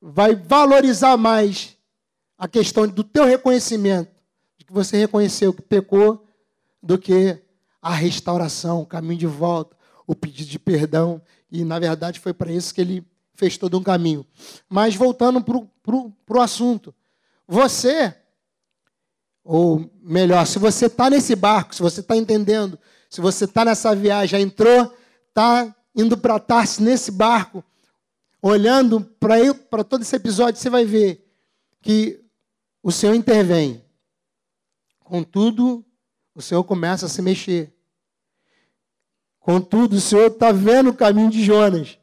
[0.00, 1.76] vai valorizar mais
[2.40, 4.10] a questão do teu reconhecimento,
[4.56, 6.26] de que você reconheceu que pecou,
[6.82, 7.38] do que
[7.82, 9.76] a restauração, o caminho de volta,
[10.06, 11.20] o pedido de perdão.
[11.52, 14.24] E, na verdade, foi para isso que ele fez todo um caminho.
[14.70, 16.94] Mas, voltando para o assunto,
[17.46, 18.14] você,
[19.44, 22.78] ou melhor, se você está nesse barco, se você está entendendo,
[23.10, 24.96] se você está nessa viagem, já entrou,
[25.28, 27.62] está indo para Tarsi nesse barco,
[28.40, 31.30] olhando para todo esse episódio, você vai ver
[31.82, 32.19] que
[32.82, 33.84] o Senhor intervém.
[35.00, 35.84] Contudo,
[36.34, 37.74] o Senhor começa a se mexer.
[39.38, 41.98] Contudo, o Senhor está vendo o caminho de Jonas.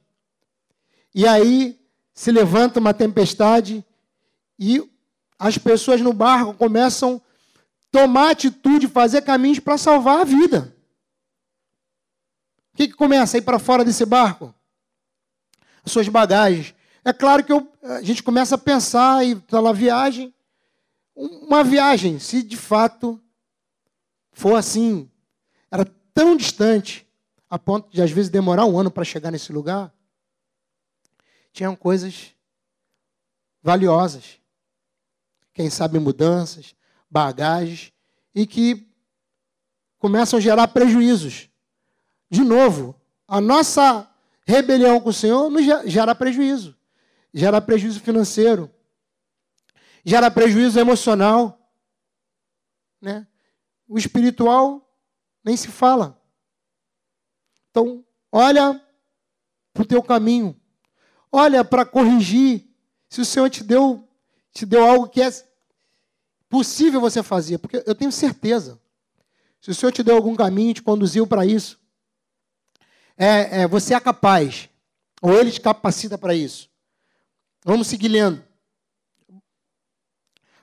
[1.14, 1.80] E aí
[2.14, 3.86] se levanta uma tempestade
[4.60, 4.84] e
[5.40, 10.76] as pessoas no barco começam a tomar atitude, fazer caminhos para salvar a vida.
[12.74, 14.54] O que, que começa a ir para fora desse barco?
[15.84, 16.76] As suas bagagens.
[17.04, 20.34] É claro que eu, a gente começa a pensar e lá viagem
[21.18, 23.20] uma viagem, se de fato
[24.32, 25.10] for assim,
[25.72, 27.08] era tão distante,
[27.50, 29.92] a ponto de às vezes demorar um ano para chegar nesse lugar,
[31.52, 32.34] tinham coisas
[33.64, 34.40] valiosas.
[35.54, 36.76] Quem sabe mudanças,
[37.10, 37.92] bagagens,
[38.36, 38.88] e que
[39.98, 41.50] começam a gerar prejuízos.
[42.30, 42.96] De novo,
[43.28, 44.08] a nossa
[44.46, 46.78] rebelião com o Senhor nos gera prejuízo.
[47.34, 48.72] Gera prejuízo financeiro,
[50.08, 51.70] gera prejuízo emocional.
[53.02, 53.28] Né?
[53.86, 54.90] O espiritual
[55.44, 56.18] nem se fala.
[57.70, 58.82] Então, olha
[59.74, 60.56] para o teu caminho.
[61.30, 62.66] Olha para corrigir.
[63.10, 64.08] Se o Senhor te deu,
[64.54, 65.30] te deu algo que é
[66.48, 67.58] possível você fazer.
[67.58, 68.80] Porque eu tenho certeza.
[69.60, 71.78] Se o Senhor te deu algum caminho, te conduziu para isso,
[73.18, 74.70] é, é, você é capaz.
[75.22, 76.70] Ou Ele te capacita para isso.
[77.66, 78.47] Vamos seguir lendo.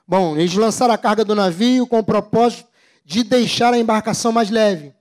[0.07, 2.69] Bom, eles lançaram a carga do navio com o propósito
[3.03, 4.93] de deixar a embarcação mais leve.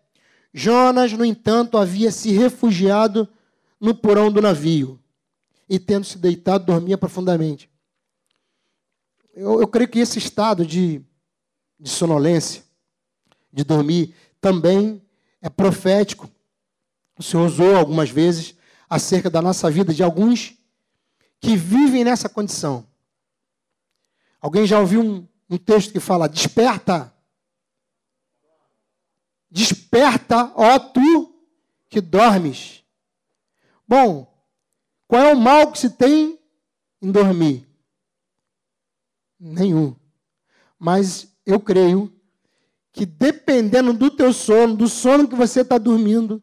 [0.52, 3.28] Jonas, no entanto, havia se refugiado
[3.80, 5.00] no porão do navio
[5.68, 7.68] e, tendo se deitado, dormia profundamente.
[9.34, 11.02] Eu, eu creio que esse estado de,
[11.78, 12.62] de sonolência,
[13.52, 15.02] de dormir, também
[15.42, 16.30] é profético.
[17.18, 18.54] O Senhor usou algumas vezes
[18.88, 20.54] acerca da nossa vida de alguns
[21.40, 22.86] que vivem nessa condição.
[24.44, 27.10] Alguém já ouviu um, um texto que fala: Desperta.
[29.50, 31.34] Desperta, ó tu
[31.88, 32.84] que dormes.
[33.88, 34.30] Bom,
[35.08, 36.38] qual é o mal que se tem
[37.00, 37.66] em dormir?
[39.40, 39.96] Nenhum.
[40.78, 42.12] Mas eu creio
[42.92, 46.42] que dependendo do teu sono, do sono que você está dormindo,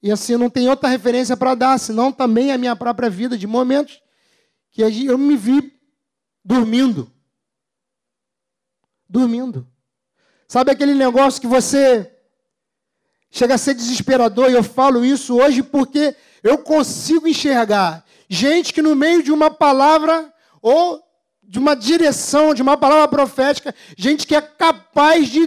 [0.00, 3.48] e assim não tem outra referência para dar, senão também a minha própria vida, de
[3.48, 4.00] momentos
[4.70, 5.81] que eu me vi
[6.44, 7.10] dormindo.
[9.08, 9.66] Dormindo.
[10.48, 12.10] Sabe aquele negócio que você
[13.30, 18.82] chega a ser desesperador, e eu falo isso hoje porque eu consigo enxergar gente que
[18.82, 21.02] no meio de uma palavra ou
[21.42, 25.42] de uma direção, de uma palavra profética, gente que é capaz de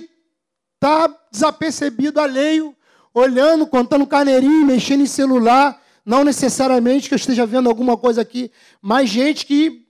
[0.76, 2.76] estar tá desapercebido, alheio,
[3.14, 8.52] olhando, contando carneirinho, mexendo em celular, não necessariamente que eu esteja vendo alguma coisa aqui,
[8.82, 9.85] mas gente que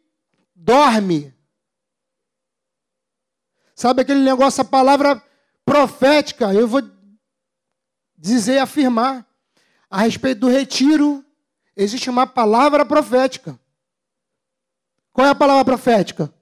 [0.56, 1.34] dorme.
[3.76, 5.22] Sabe aquele negócio, a palavra
[5.66, 6.82] profética, eu vou
[8.18, 9.28] dizer, afirmar,
[9.90, 11.24] a respeito do retiro,
[11.76, 13.60] existe uma palavra profética.
[15.12, 16.34] Qual é a palavra profética?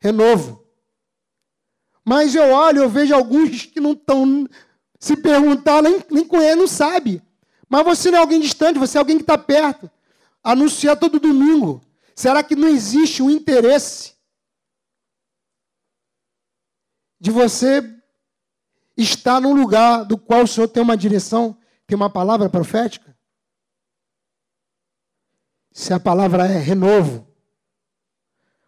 [0.00, 0.66] Renovo.
[2.04, 4.48] Mas eu olho, eu vejo alguns que não estão
[4.98, 7.22] se perguntar, nem, nem conhece, não sabe.
[7.68, 9.90] Mas você não é alguém distante, você é alguém que está perto.
[10.42, 11.80] Anunciar todo domingo.
[12.14, 14.14] Será que não existe um interesse
[17.20, 17.82] de você
[18.96, 23.12] estar num lugar do qual o Senhor tem uma direção, tem uma palavra profética?
[25.72, 27.26] se a palavra é renovo,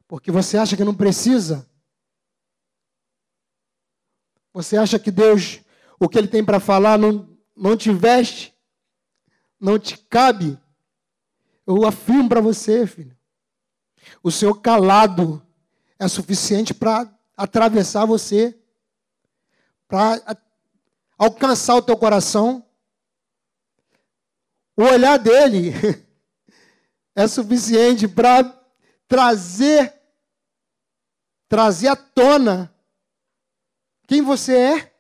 [0.09, 1.69] porque você acha que não precisa,
[4.53, 5.61] você acha que Deus,
[6.01, 8.55] o que Ele tem para falar, não, não te veste,
[9.61, 10.59] não te cabe,
[11.67, 13.17] eu afirmo para você, filho,
[14.23, 15.43] o seu calado
[15.99, 18.59] é suficiente para atravessar você,
[19.89, 20.21] para
[21.19, 22.65] alcançar o teu coração.
[24.77, 25.73] O olhar dele
[27.15, 28.43] é suficiente para
[29.07, 29.93] trazer
[31.49, 32.75] trazer à tona
[34.07, 34.95] quem você é,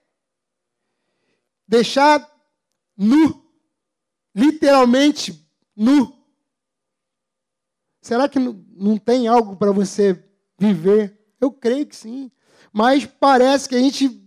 [1.67, 2.31] deixar
[2.97, 3.45] nu,
[4.35, 5.47] literalmente
[5.77, 6.24] nu.
[8.05, 10.23] Será que não tem algo para você
[10.59, 11.19] viver?
[11.41, 12.31] Eu creio que sim.
[12.71, 14.23] Mas parece que a gente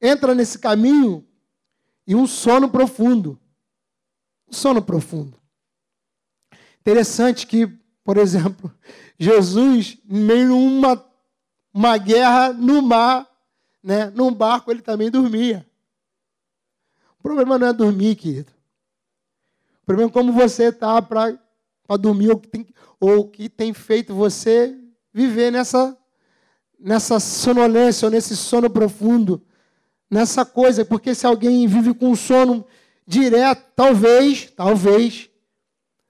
[0.00, 1.26] entra nesse caminho
[2.06, 3.36] e um sono profundo.
[4.48, 5.36] Um sono profundo.
[6.80, 7.66] Interessante que,
[8.04, 8.72] por exemplo,
[9.18, 11.04] Jesus, meio uma,
[11.74, 13.28] uma guerra no mar,
[13.82, 15.68] né, num barco, ele também dormia.
[17.18, 18.52] O problema não é dormir, querido.
[19.82, 21.36] O problema é como você está para
[21.98, 22.66] dormir, ou que, tem,
[22.98, 24.76] ou que tem feito você
[25.12, 25.96] viver nessa,
[26.78, 29.42] nessa sonolência, ou nesse sono profundo,
[30.10, 30.84] nessa coisa.
[30.84, 32.64] Porque se alguém vive com sono
[33.06, 35.28] direto, talvez, talvez,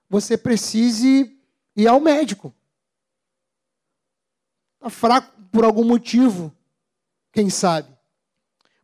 [0.08, 1.36] você precise
[1.74, 2.54] ir ao médico.
[4.76, 6.52] Está fraco por algum motivo,
[7.32, 7.88] quem sabe.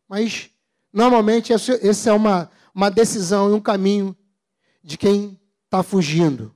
[0.07, 0.49] Mas,
[0.91, 4.15] normalmente, essa é uma, uma decisão e um caminho
[4.83, 6.55] de quem está fugindo.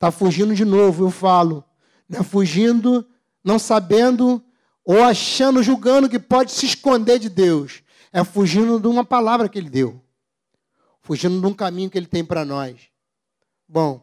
[0.00, 1.62] Está fugindo de novo, eu falo.
[2.08, 2.22] Né?
[2.22, 3.06] Fugindo,
[3.44, 4.42] não sabendo
[4.82, 7.82] ou achando, julgando que pode se esconder de Deus.
[8.10, 10.02] É fugindo de uma palavra que Ele deu.
[11.02, 12.80] Fugindo de um caminho que Ele tem para nós.
[13.68, 14.02] Bom,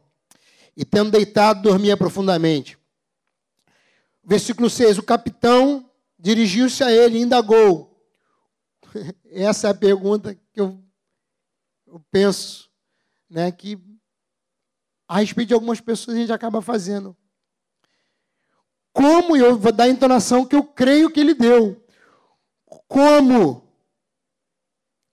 [0.75, 2.77] e tendo deitado, dormia profundamente.
[4.23, 7.99] Versículo 6: O capitão dirigiu-se a ele e indagou.
[9.31, 10.79] Essa é a pergunta que eu,
[11.88, 12.69] eu penso,
[13.27, 13.79] né, que
[15.08, 17.15] a respeito de algumas pessoas a gente acaba fazendo.
[18.91, 21.82] Como eu vou dar a entonação que eu creio que ele deu?
[22.88, 23.63] Como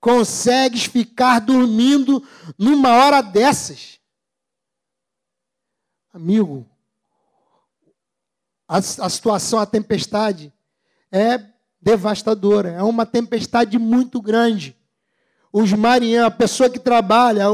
[0.01, 2.27] consegues ficar dormindo
[2.59, 4.01] numa hora dessas?
[6.13, 6.67] Amigo,
[8.67, 10.53] a, a situação, a tempestade
[11.11, 11.39] é
[11.81, 14.77] devastadora, é uma tempestade muito grande.
[15.53, 17.47] Os marinheiros, a pessoa que trabalha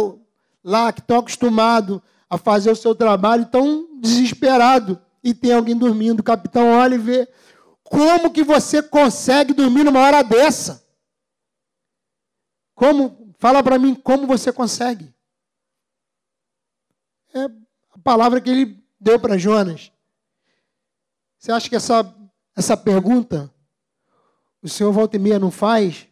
[0.63, 2.01] lá, que estão acostumados
[2.31, 6.21] a fazer o seu trabalho, estão desesperados e tem alguém dormindo.
[6.21, 7.29] O capitão olha e
[7.83, 10.87] como que você consegue dormir numa hora dessa?
[12.75, 13.35] Como?
[13.37, 15.13] Fala para mim como você consegue.
[17.35, 17.49] É
[18.03, 19.93] palavra que ele deu para Jonas.
[21.39, 22.15] Você acha que essa,
[22.57, 23.53] essa pergunta
[24.63, 26.07] o Senhor volta e meia não faz?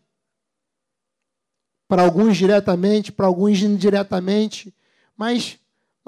[1.86, 4.74] Para alguns diretamente, para alguns indiretamente,
[5.16, 5.58] mas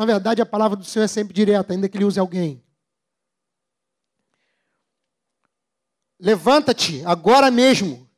[0.00, 2.64] na verdade a palavra do Senhor é sempre direta, ainda que ele use alguém.
[6.18, 8.08] Levanta-te agora mesmo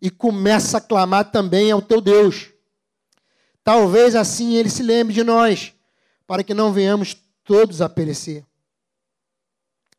[0.00, 2.52] e começa a clamar também ao teu Deus.
[3.64, 5.74] talvez assim ele se lembre de nós,
[6.28, 8.46] para que não venhamos todos a perecer.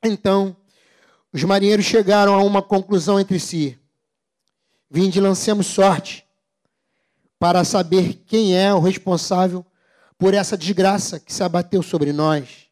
[0.01, 0.55] Então,
[1.33, 3.77] os marinheiros chegaram a uma conclusão entre si.
[4.89, 6.25] Vinde, lancemos sorte
[7.37, 9.65] para saber quem é o responsável
[10.17, 12.67] por essa desgraça que se abateu sobre nós.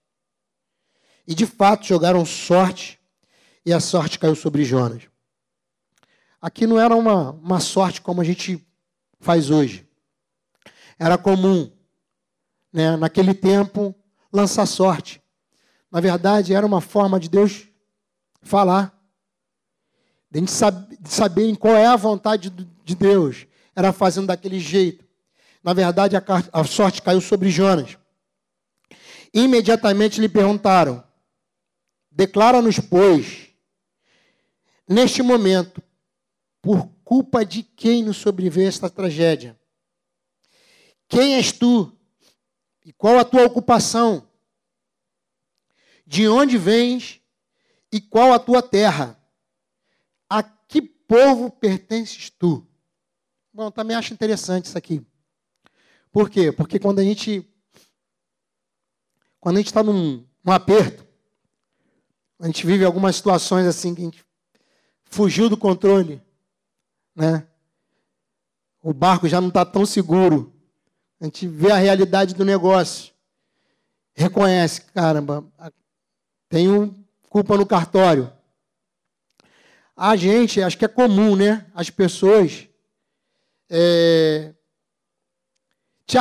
[1.27, 2.99] E de fato jogaram sorte,
[3.65, 5.03] e a sorte caiu sobre Jonas.
[6.41, 8.63] Aqui não era uma, uma sorte como a gente
[9.19, 9.87] faz hoje.
[10.99, 11.71] Era comum,
[12.71, 13.95] né, naquele tempo,
[14.31, 15.21] lançar sorte.
[15.91, 17.67] Na verdade, era uma forma de Deus
[18.41, 18.93] falar.
[20.29, 23.47] De saber, de saberem qual é a vontade de Deus.
[23.75, 25.04] Era fazendo daquele jeito.
[25.65, 27.97] Na verdade, a, sorte caiu sobre Jonas.
[29.33, 31.03] Imediatamente lhe perguntaram:
[32.11, 33.49] Declara-nos, pois,
[34.87, 35.81] neste momento,
[36.61, 39.59] por culpa de quem nos sobreveio esta tragédia?
[41.07, 41.91] Quem és tu?
[42.85, 44.29] E qual a tua ocupação?
[46.05, 47.19] De onde vens
[47.91, 49.19] e qual a tua terra?
[50.29, 52.67] A que povo pertences tu?
[53.51, 55.03] Bom, também acho interessante isso aqui.
[56.15, 56.49] Por quê?
[56.49, 57.45] Porque quando a gente
[59.41, 61.05] quando a gente está num, num aperto,
[62.39, 64.25] a gente vive algumas situações assim que a gente
[65.03, 66.21] fugiu do controle,
[67.13, 67.45] né?
[68.81, 70.53] O barco já não está tão seguro.
[71.19, 73.13] A gente vê a realidade do negócio,
[74.13, 75.45] reconhece, caramba,
[76.47, 76.95] tenho
[77.29, 78.31] culpa no cartório.
[79.93, 81.69] A gente, acho que é comum, né?
[81.75, 82.69] As pessoas
[83.69, 84.55] é,
[86.05, 86.17] te,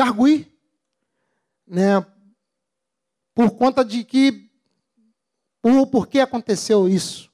[0.00, 0.52] arguir,
[1.66, 2.04] né?
[3.34, 4.50] Por conta de que,
[5.60, 7.30] por, por que aconteceu isso?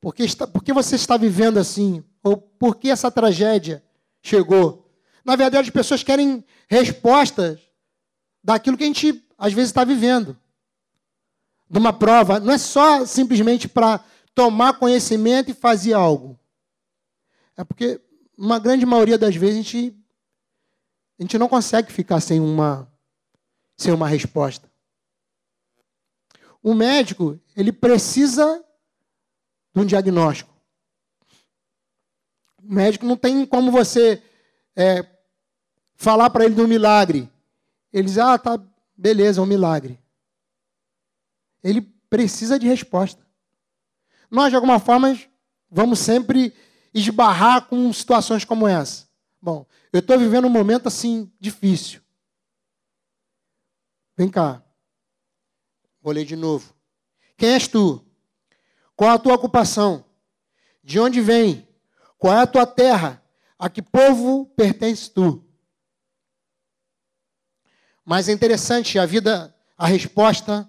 [0.00, 2.04] Por que, está, por que você está vivendo assim?
[2.22, 3.82] Ou por que essa tragédia
[4.22, 4.88] chegou?
[5.24, 7.60] Na verdade, as pessoas querem respostas
[8.42, 10.38] daquilo que a gente, às vezes, está vivendo.
[11.68, 12.38] De uma prova.
[12.38, 14.04] Não é só simplesmente para
[14.34, 16.38] tomar conhecimento e fazer algo.
[17.56, 18.00] É porque
[18.38, 19.98] uma grande maioria das vezes a gente,
[21.18, 22.88] a gente não consegue ficar sem uma,
[23.76, 24.70] sem uma resposta.
[26.62, 28.64] O médico, ele precisa
[29.74, 30.54] de um diagnóstico.
[32.62, 34.22] O médico não tem como você
[34.76, 35.04] é,
[35.96, 37.28] falar para ele de um milagre.
[37.92, 38.60] Ele diz, ah, tá,
[38.96, 39.98] beleza, é um milagre.
[41.62, 43.26] Ele precisa de resposta.
[44.30, 45.18] Nós, de alguma forma,
[45.68, 46.54] vamos sempre
[46.98, 49.08] esbarrar com situações como essa?
[49.40, 52.00] Bom, eu estou vivendo um momento assim difícil.
[54.16, 54.62] Vem cá.
[56.00, 56.74] Vou ler de novo.
[57.36, 58.04] Quem és tu?
[58.96, 60.04] Qual a tua ocupação?
[60.82, 61.68] De onde vem?
[62.18, 63.22] Qual é a tua terra?
[63.58, 65.44] A que povo pertence tu?
[68.04, 70.68] Mas é interessante a vida, a resposta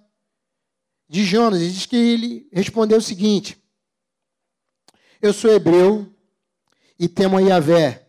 [1.07, 1.61] de Jonas.
[1.61, 3.59] Diz que ele respondeu o seguinte:
[5.21, 6.13] eu sou hebreu
[6.99, 8.05] e temo a Yahvé,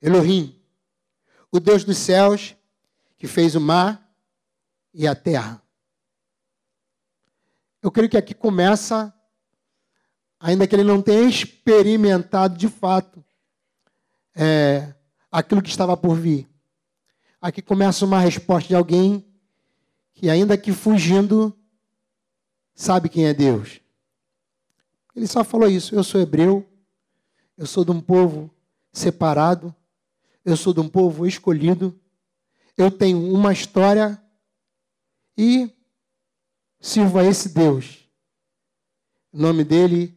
[0.00, 0.58] Elohim,
[1.52, 2.56] o Deus dos céus,
[3.18, 4.10] que fez o mar
[4.94, 5.62] e a terra.
[7.82, 9.14] Eu creio que aqui começa,
[10.40, 13.22] ainda que ele não tenha experimentado de fato
[14.34, 14.94] é,
[15.30, 16.48] aquilo que estava por vir.
[17.40, 19.24] Aqui começa uma resposta de alguém
[20.14, 21.56] que, ainda que fugindo,
[22.74, 23.80] sabe quem é Deus.
[25.14, 25.94] Ele só falou isso.
[25.94, 26.66] Eu sou hebreu,
[27.56, 28.50] eu sou de um povo
[28.92, 29.74] separado,
[30.44, 31.98] eu sou de um povo escolhido,
[32.76, 34.22] eu tenho uma história
[35.36, 35.70] e
[36.80, 38.06] sirvo a esse Deus.
[39.32, 40.16] O nome dele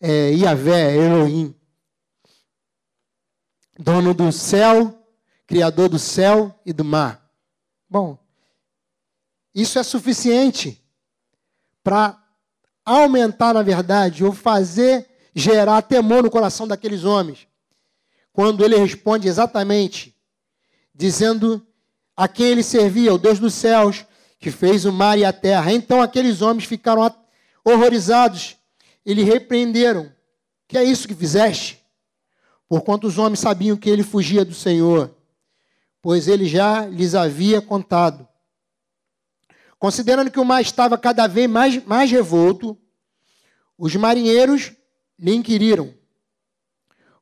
[0.00, 1.54] é Yahvé, Elohim.
[3.78, 5.06] Dono do céu,
[5.46, 7.30] criador do céu e do mar.
[7.88, 8.18] Bom,
[9.54, 10.82] isso é suficiente
[11.82, 12.22] para
[12.84, 15.07] aumentar, na verdade, ou fazer
[15.38, 17.46] gerar temor no coração daqueles homens.
[18.32, 20.14] Quando ele responde exatamente,
[20.94, 21.64] dizendo
[22.16, 24.04] a quem ele servia, o Deus dos céus,
[24.40, 25.72] que fez o mar e a terra.
[25.72, 27.08] Então aqueles homens ficaram
[27.64, 28.56] horrorizados
[29.06, 30.12] e lhe repreenderam.
[30.66, 31.82] Que é isso que fizeste?
[32.68, 35.14] Porquanto os homens sabiam que ele fugia do Senhor,
[36.02, 38.28] pois ele já lhes havia contado.
[39.78, 42.76] Considerando que o mar estava cada vez mais, mais revolto,
[43.78, 44.72] os marinheiros
[45.18, 45.94] lhe inquiriram: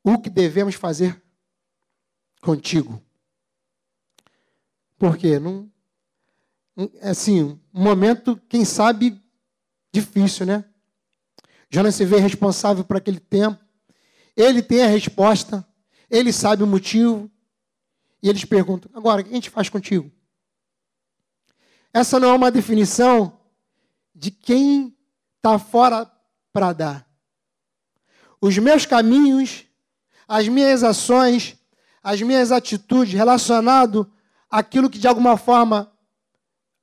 [0.02, 1.20] O que devemos fazer
[2.40, 3.02] contigo?
[4.98, 5.38] Por quê?
[5.38, 5.70] Não,
[7.02, 7.42] assim,
[7.72, 9.20] um momento, quem sabe,
[9.92, 10.64] difícil, né?
[11.70, 13.62] Jonas se vê responsável por aquele tempo.
[14.36, 15.66] Ele tem a resposta.
[16.10, 17.30] ele sabe o motivo,
[18.22, 20.10] e eles perguntam: agora, o que a gente faz contigo?
[21.92, 23.40] Essa não é uma definição
[24.14, 24.96] de quem
[25.36, 26.10] está fora
[26.52, 27.05] para dar.
[28.46, 29.64] Os meus caminhos,
[30.28, 31.56] as minhas ações,
[32.00, 34.08] as minhas atitudes relacionado
[34.48, 35.92] àquilo que de alguma forma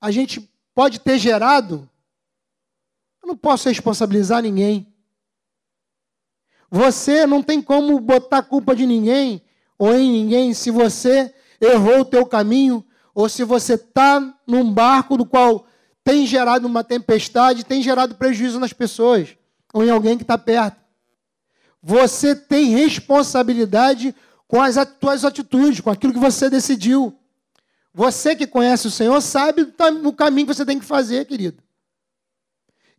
[0.01, 0.41] a gente
[0.75, 1.89] pode ter gerado,
[3.21, 4.93] eu não posso responsabilizar ninguém.
[6.69, 9.41] Você não tem como botar culpa de ninguém
[9.79, 12.85] ou em ninguém se você errou o teu caminho
[13.15, 15.65] ou se você está num barco do qual
[16.03, 19.37] tem gerado uma tempestade, tem gerado prejuízo nas pessoas
[19.73, 20.82] ou em alguém que está perto.
[21.85, 24.15] Você tem responsabilidade
[24.47, 27.19] com as tuas atitudes, com aquilo que você decidiu.
[27.93, 29.63] Você que conhece o Senhor sabe
[30.05, 31.61] o caminho que você tem que fazer, querido.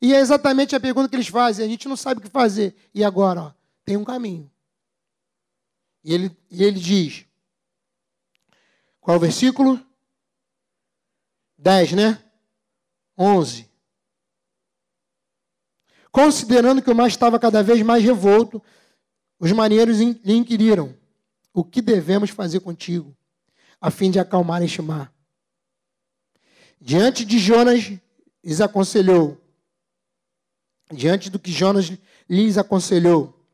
[0.03, 1.65] E é exatamente a pergunta que eles fazem.
[1.65, 2.77] A gente não sabe o que fazer.
[2.93, 3.53] E agora, ó,
[3.87, 4.51] tem um caminho.
[6.05, 7.25] E ele, e ele diz:
[9.01, 9.81] qual é o versículo?
[11.57, 12.23] 10, né?
[13.17, 13.67] 11.
[16.15, 18.63] Considerando que o mar estava cada vez mais revolto,
[19.37, 20.97] os marinheiros lhe inquiriram:
[21.53, 23.17] O que devemos fazer contigo,
[23.81, 25.13] a fim de acalmar este mar?
[26.81, 27.93] Diante de Jonas,
[28.45, 29.43] lhes aconselhou:
[30.93, 31.91] Diante do que Jonas
[32.31, 33.45] lhes aconselhou: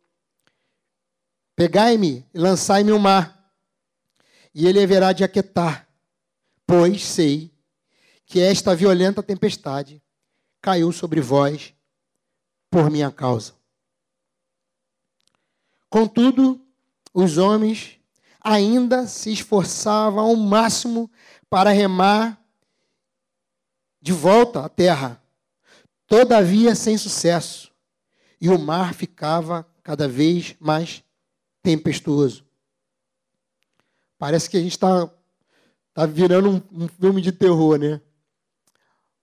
[1.57, 3.55] Pegai-me e lançai-me no mar,
[4.55, 5.89] e ele haverá de aquietar,
[6.67, 7.51] pois sei
[8.27, 10.03] que esta violenta tempestade
[10.61, 11.73] caiu sobre vós
[12.71, 13.55] por minha causa.
[15.89, 16.65] Contudo,
[17.13, 17.99] os homens
[18.41, 21.11] ainda se esforçavam ao máximo
[21.49, 22.41] para remar
[24.01, 25.23] de volta à terra,
[26.07, 27.71] todavia sem sucesso,
[28.41, 31.03] e o mar ficava cada vez mais
[31.63, 32.45] tempestuoso.
[34.17, 35.11] Parece que a gente está
[35.93, 38.01] tá virando um, um filme de terror, né?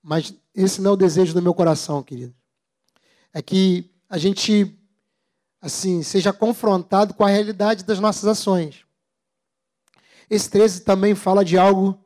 [0.03, 2.35] Mas esse não é o desejo do meu coração, querido.
[3.38, 4.75] É que a gente,
[5.61, 8.83] assim, seja confrontado com a realidade das nossas ações.
[10.27, 12.03] Esse 13 também fala de algo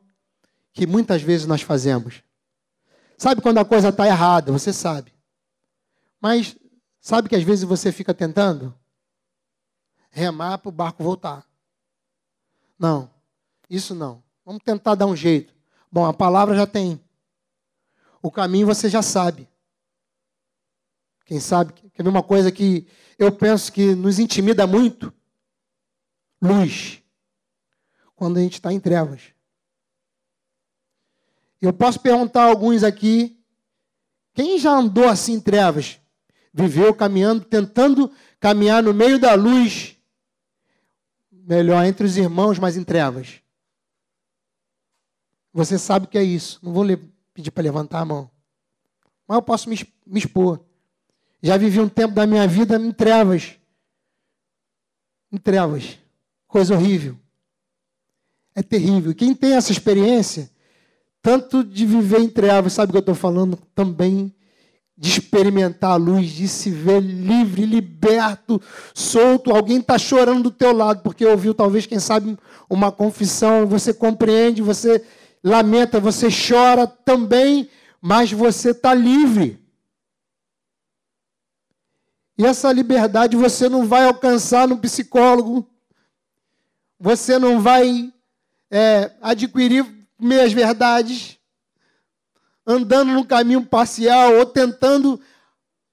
[0.74, 2.22] que muitas vezes nós fazemos.
[3.16, 4.52] Sabe quando a coisa está errada?
[4.52, 5.10] Você sabe.
[6.20, 6.54] Mas
[7.00, 8.78] sabe que às vezes você fica tentando
[10.10, 11.46] remar para o barco voltar.
[12.78, 13.10] Não,
[13.70, 14.22] isso não.
[14.44, 15.54] Vamos tentar dar um jeito.
[15.90, 17.02] Bom, a palavra já tem.
[18.20, 19.48] O caminho você já sabe.
[21.24, 21.72] Quem sabe?
[21.72, 22.86] Quer ver uma coisa que
[23.18, 25.12] eu penso que nos intimida muito?
[26.40, 27.02] Luz.
[28.14, 29.32] Quando a gente está em trevas.
[31.60, 33.40] Eu posso perguntar a alguns aqui:
[34.34, 36.00] quem já andou assim em trevas?
[36.52, 39.96] Viveu caminhando, tentando caminhar no meio da luz,
[41.30, 43.40] melhor, entre os irmãos, mas em trevas.
[45.52, 46.58] Você sabe o que é isso.
[46.62, 46.84] Não vou
[47.32, 48.30] pedir para levantar a mão.
[49.26, 50.60] Mas eu posso me, me expor.
[51.42, 53.56] Já vivi um tempo da minha vida em trevas.
[55.32, 55.98] Em trevas.
[56.46, 57.18] Coisa horrível.
[58.54, 59.14] É terrível.
[59.14, 60.50] Quem tem essa experiência,
[61.20, 63.56] tanto de viver em trevas, sabe o que eu estou falando?
[63.74, 64.32] Também
[64.96, 68.60] de experimentar a luz, de se ver livre, liberto,
[68.94, 69.50] solto.
[69.50, 72.38] Alguém está chorando do teu lado porque ouviu, talvez, quem sabe,
[72.68, 73.66] uma confissão.
[73.66, 75.04] Você compreende, você
[75.42, 77.68] lamenta, você chora também,
[78.00, 79.61] mas você está livre.
[82.42, 85.64] E essa liberdade você não vai alcançar no psicólogo,
[86.98, 88.12] você não vai
[88.68, 89.86] é, adquirir
[90.18, 91.38] meias verdades,
[92.66, 95.20] andando no caminho parcial ou tentando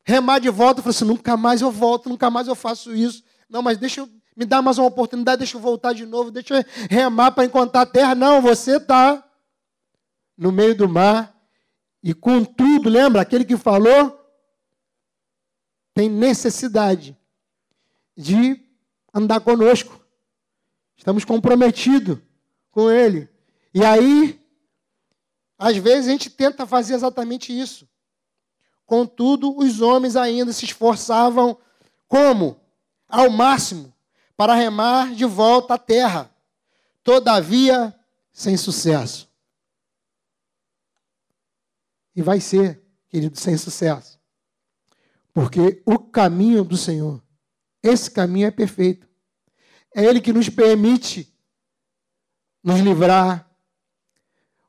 [0.04, 0.82] remar de volta.
[0.82, 3.24] Falando assim: nunca mais eu volto, nunca mais eu faço isso.
[3.48, 6.62] Não, mas deixa eu me dar mais uma oportunidade, deixa eu voltar de novo, deixa
[6.62, 8.16] eu remar para encontrar a terra.
[8.16, 9.24] Não, você está
[10.36, 11.32] no meio do mar
[12.02, 14.19] e contudo, lembra aquele que falou?
[16.00, 17.14] Tem necessidade
[18.16, 18.58] de
[19.14, 20.00] andar conosco.
[20.96, 22.20] Estamos comprometidos
[22.72, 23.28] com Ele.
[23.74, 24.40] E aí,
[25.58, 27.86] às vezes a gente tenta fazer exatamente isso.
[28.86, 31.58] Contudo, os homens ainda se esforçavam
[32.08, 32.62] como?
[33.06, 33.94] Ao máximo,
[34.38, 36.34] para remar de volta à terra.
[37.04, 37.94] Todavia,
[38.32, 39.30] sem sucesso.
[42.16, 44.19] E vai ser, querido, sem sucesso.
[45.34, 47.22] Porque o caminho do Senhor,
[47.82, 49.08] esse caminho é perfeito.
[49.96, 51.34] É Ele que nos permite
[52.64, 53.50] nos livrar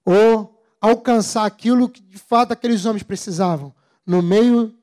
[0.04, 3.74] ou alcançar aquilo que de fato aqueles homens precisavam
[4.06, 4.76] no meio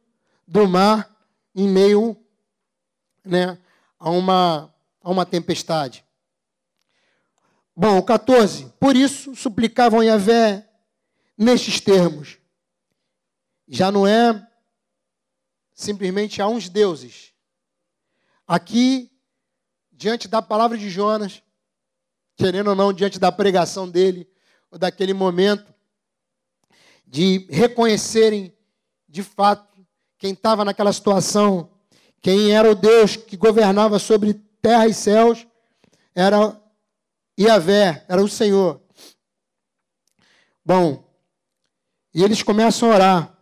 [0.47, 1.09] do mar,
[1.55, 2.15] em meio
[3.25, 3.57] né,
[3.99, 6.05] a, uma, a uma tempestade.
[7.75, 8.73] Bom, 14.
[8.80, 10.67] Por isso suplicavam Yahvé
[11.38, 12.38] nestes termos.
[13.67, 14.46] Já não é
[15.78, 17.32] simplesmente a uns deuses.
[18.47, 19.11] Aqui,
[19.91, 21.43] diante da palavra de Jonas,
[22.36, 24.28] querendo ou não, diante da pregação dele,
[24.71, 25.71] ou daquele momento,
[27.05, 28.57] de reconhecerem
[29.07, 29.86] de fato
[30.17, 31.69] quem estava naquela situação,
[32.21, 35.45] quem era o Deus que governava sobre terra e céus,
[36.15, 36.59] era
[37.39, 38.82] Iavé, era o Senhor.
[40.65, 41.07] Bom,
[42.15, 43.36] e eles começam a orar.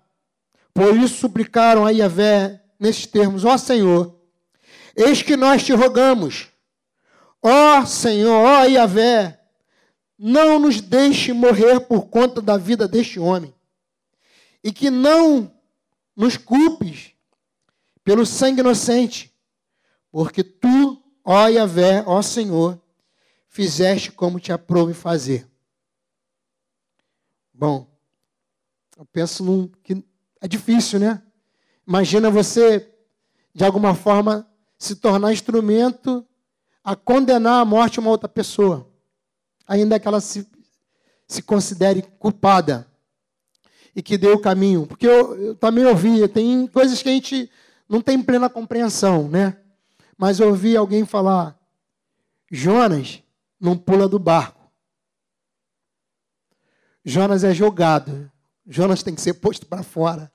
[0.76, 4.20] Por isso suplicaram a Iavé nesses termos: Ó Senhor,
[4.94, 6.50] eis que nós te rogamos,
[7.42, 9.40] ó Senhor, ó Iavé,
[10.20, 13.56] não nos deixe morrer por conta da vida deste homem,
[14.62, 15.50] e que não
[16.14, 17.14] nos culpes
[18.04, 19.34] pelo sangue inocente,
[20.12, 22.82] porque tu, ó Yahvé, ó Senhor,
[23.48, 25.50] fizeste como te aprouve fazer.
[27.54, 27.88] Bom,
[28.98, 30.04] eu penso num, que
[30.42, 31.22] é difícil, né?
[31.88, 32.92] Imagina você,
[33.54, 36.26] de alguma forma, se tornar instrumento
[36.84, 38.90] a condenar a morte uma outra pessoa,
[39.68, 40.48] ainda que ela se,
[41.28, 42.88] se considere culpada
[43.96, 44.86] e que deu o caminho.
[44.86, 47.50] Porque eu, eu também ouvi, tem coisas que a gente
[47.88, 49.58] não tem plena compreensão, né?
[50.18, 51.58] Mas eu ouvi alguém falar:
[52.52, 53.24] Jonas
[53.60, 54.72] não pula do barco.
[57.04, 58.32] Jonas é jogado.
[58.68, 60.32] Jonas tem que ser posto para fora.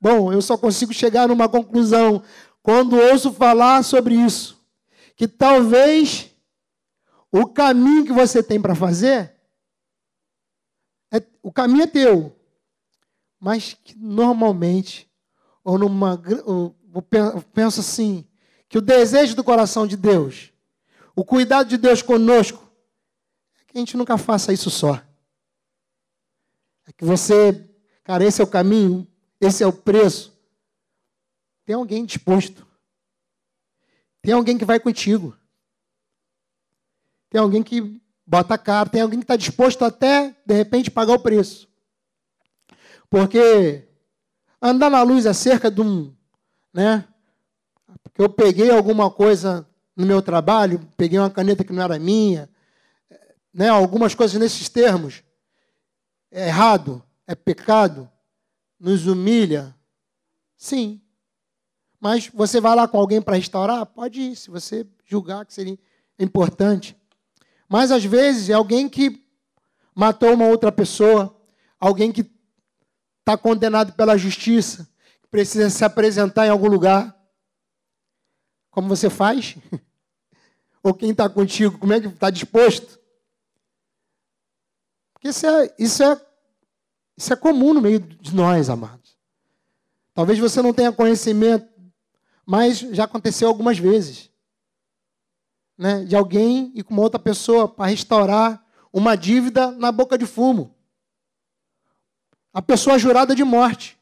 [0.00, 2.22] Bom, eu só consigo chegar numa conclusão
[2.62, 4.60] quando ouço falar sobre isso.
[5.16, 6.30] Que talvez
[7.32, 9.34] o caminho que você tem para fazer,
[11.12, 12.38] é, o caminho é teu
[13.40, 15.08] mas que normalmente,
[15.62, 16.20] ou numa.
[16.44, 18.26] Ou, eu penso assim,
[18.68, 20.52] que o desejo do coração de Deus,
[21.14, 22.68] o cuidado de Deus conosco,
[23.60, 25.00] é que a gente nunca faça isso só.
[26.98, 27.70] É que você,
[28.02, 29.06] cara, esse é o caminho,
[29.40, 30.36] esse é o preço.
[31.64, 32.66] Tem alguém disposto.
[34.20, 35.36] Tem alguém que vai contigo.
[37.30, 41.14] Tem alguém que bota a cara, tem alguém que está disposto até, de repente, pagar
[41.14, 41.68] o preço.
[43.08, 43.86] Porque
[44.60, 46.12] andar na luz acerca de um,
[46.74, 47.06] né?
[48.02, 52.50] Porque eu peguei alguma coisa no meu trabalho, peguei uma caneta que não era minha,
[53.54, 53.68] né?
[53.68, 55.22] Algumas coisas nesses termos.
[56.30, 58.10] É errado, é pecado,
[58.78, 59.74] nos humilha.
[60.56, 61.00] Sim.
[62.00, 63.84] Mas você vai lá com alguém para restaurar?
[63.86, 65.78] Pode ir, se você julgar que seria
[66.18, 66.96] importante.
[67.68, 69.24] Mas às vezes é alguém que
[69.94, 71.36] matou uma outra pessoa,
[71.78, 72.30] alguém que
[73.20, 74.88] está condenado pela justiça,
[75.30, 77.14] precisa se apresentar em algum lugar.
[78.70, 79.56] Como você faz?
[80.82, 82.98] Ou quem está contigo, como é que está disposto?
[85.18, 86.20] Porque isso é, isso, é,
[87.16, 89.16] isso é comum no meio de nós, amados.
[90.14, 91.68] Talvez você não tenha conhecimento,
[92.46, 94.30] mas já aconteceu algumas vezes.
[95.76, 100.26] Né, de alguém e com uma outra pessoa para restaurar uma dívida na boca de
[100.26, 100.74] fumo
[102.58, 103.96] a pessoa jurada de morte.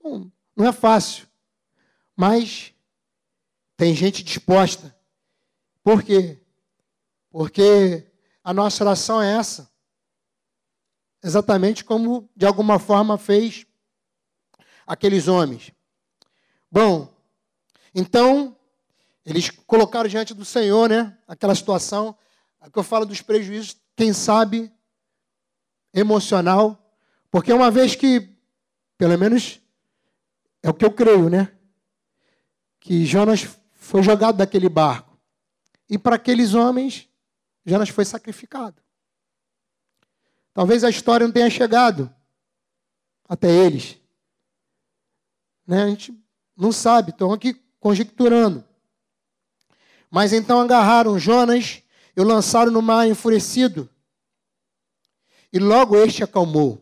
[0.00, 1.26] Bom, não é fácil,
[2.14, 2.72] mas
[3.76, 4.96] tem gente disposta.
[5.82, 6.40] Por quê?
[7.30, 8.06] Porque
[8.44, 9.68] a nossa oração é essa.
[11.24, 13.66] Exatamente como, de alguma forma, fez
[14.86, 15.72] aqueles homens.
[16.70, 17.08] Bom,
[17.94, 18.54] então,
[19.24, 21.16] eles colocaram diante do Senhor, né?
[21.26, 22.14] Aquela situação.
[22.60, 24.70] Aqui eu falo dos prejuízos, quem sabe,
[25.94, 26.94] emocional,
[27.30, 28.28] porque uma vez que,
[28.98, 29.60] pelo menos
[30.62, 31.50] é o que eu creio, né?
[32.78, 35.18] Que Jonas foi jogado daquele barco.
[35.88, 37.08] E para aqueles homens,
[37.64, 38.83] Jonas foi sacrificado.
[40.54, 42.08] Talvez a história não tenha chegado
[43.28, 43.98] até eles.
[45.66, 45.82] Né?
[45.82, 46.16] A gente
[46.56, 48.64] não sabe, estão aqui conjecturando.
[50.08, 51.82] Mas então agarraram Jonas
[52.16, 53.90] e o lançaram no mar enfurecido.
[55.52, 56.80] E logo este acalmou.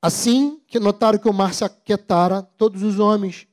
[0.00, 3.46] Assim que notaram que o mar se aquietara, todos os homens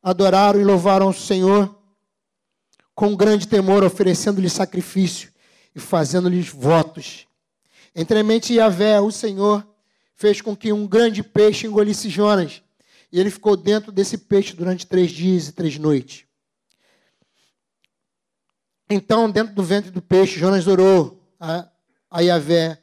[0.00, 1.76] adoraram e louvaram ao Senhor
[2.94, 5.34] com grande temor, oferecendo-lhe sacrifício
[5.76, 7.26] e fazendo-lhes votos.
[7.94, 9.64] Entremente Yahvé, o Senhor,
[10.14, 12.62] fez com que um grande peixe engolisse Jonas,
[13.12, 16.24] e ele ficou dentro desse peixe durante três dias e três noites.
[18.88, 21.68] Então, dentro do ventre do peixe, Jonas orou a,
[22.10, 22.82] a Yahvé,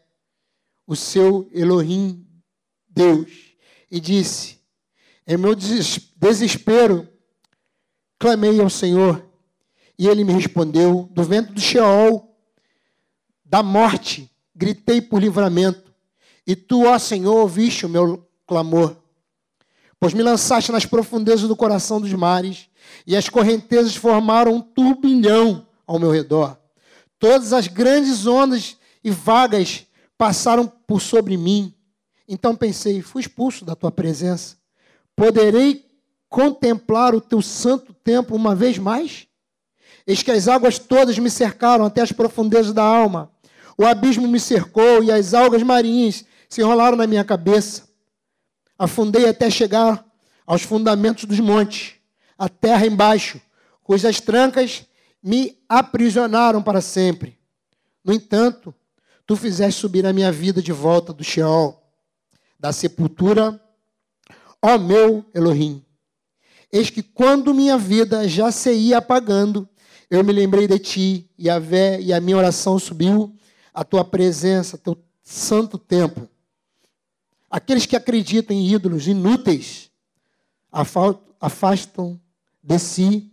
[0.86, 2.28] o seu Elohim
[2.88, 3.32] Deus
[3.89, 4.60] e disse:
[5.26, 7.08] Em meu desespero,
[8.20, 9.26] clamei ao Senhor
[9.98, 11.10] e ele me respondeu.
[11.12, 12.32] Do vento do Sheol,
[13.54, 15.93] da morte, gritei por livramento.
[16.45, 18.95] E tu, ó Senhor, ouviste o meu clamor.
[19.99, 22.68] Pois me lançaste nas profundezas do coração dos mares,
[23.06, 26.58] e as correntezas formaram um turbilhão ao meu redor.
[27.20, 29.86] Todas as grandes ondas e vagas
[30.18, 31.76] passaram por sobre mim.
[32.28, 34.58] Então pensei: fui expulso da tua presença.
[35.16, 35.86] Poderei
[36.28, 39.28] contemplar o teu santo templo uma vez mais?
[40.08, 43.32] Eis que as águas todas me cercaram até as profundezas da alma.
[43.78, 47.88] O abismo me cercou e as algas marinhas se enrolaram na minha cabeça.
[48.78, 50.05] Afundei até chegar
[50.45, 51.95] aos fundamentos dos montes,
[52.38, 53.41] a terra embaixo,
[53.82, 54.86] cujas trancas
[55.21, 57.39] me aprisionaram para sempre.
[58.03, 58.74] No entanto,
[59.26, 61.82] tu fizeste subir a minha vida de volta do Sheol,
[62.59, 63.59] da sepultura,
[64.61, 65.84] ó meu Elohim.
[66.71, 69.67] Eis que quando minha vida já se ia apagando,
[70.09, 73.34] eu me lembrei de ti, Yahvé, e a minha oração subiu
[73.74, 76.30] à tua presença, teu santo templo.
[77.49, 79.91] Aqueles que acreditam em ídolos inúteis
[81.39, 82.19] afastam
[82.61, 83.32] de si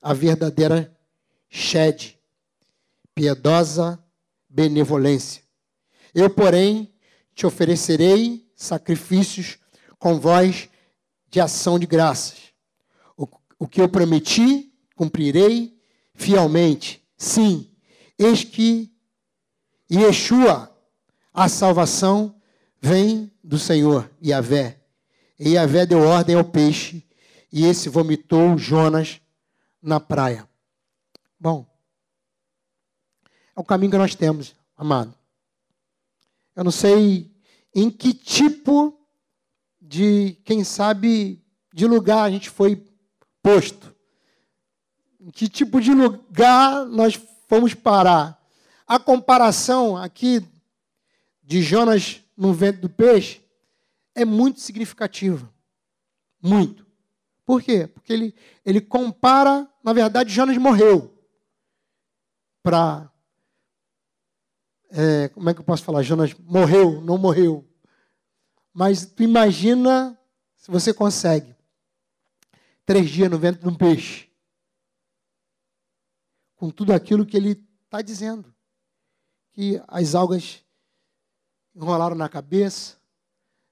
[0.00, 0.94] a verdadeira
[1.48, 2.18] shed,
[3.14, 4.02] piedosa
[4.48, 5.42] benevolência.
[6.14, 6.92] Eu, porém,
[7.34, 9.58] te oferecerei sacrifícios
[9.98, 10.68] com voz
[11.28, 12.52] de ação de graças.
[13.16, 13.26] O,
[13.58, 15.76] o que eu prometi, cumprirei
[16.14, 17.02] fielmente.
[17.16, 17.70] Sim,
[18.18, 18.93] eis que
[19.90, 20.74] Yeshua,
[21.32, 22.34] a salvação,
[22.80, 24.80] vem do Senhor, Yahvé.
[25.38, 27.06] E Yahvé deu ordem ao peixe,
[27.52, 29.20] e esse vomitou Jonas
[29.82, 30.48] na praia.
[31.38, 31.66] Bom,
[33.56, 35.14] é o caminho que nós temos, amado.
[36.56, 37.32] Eu não sei
[37.74, 38.98] em que tipo
[39.80, 42.84] de, quem sabe, de lugar a gente foi
[43.42, 43.94] posto.
[45.20, 48.40] Em que tipo de lugar nós fomos parar.
[48.86, 50.46] A comparação aqui
[51.42, 53.42] de Jonas no vento do peixe
[54.14, 55.52] é muito significativa.
[56.40, 56.86] Muito.
[57.44, 57.86] Por quê?
[57.86, 61.10] Porque ele, ele compara, na verdade, Jonas morreu
[62.62, 63.10] para
[64.96, 66.02] é, como é que eu posso falar?
[66.02, 67.68] Jonas morreu, não morreu.
[68.72, 70.16] Mas tu imagina
[70.56, 71.52] se você consegue.
[72.86, 74.30] Três dias no ventre de um peixe.
[76.54, 78.53] Com tudo aquilo que ele está dizendo.
[79.54, 80.62] Que as algas
[81.74, 82.96] enrolaram na cabeça,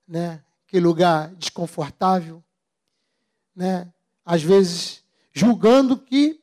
[0.08, 0.42] né?
[0.66, 2.42] que lugar desconfortável,
[3.54, 3.92] né?
[4.24, 6.40] às vezes julgando que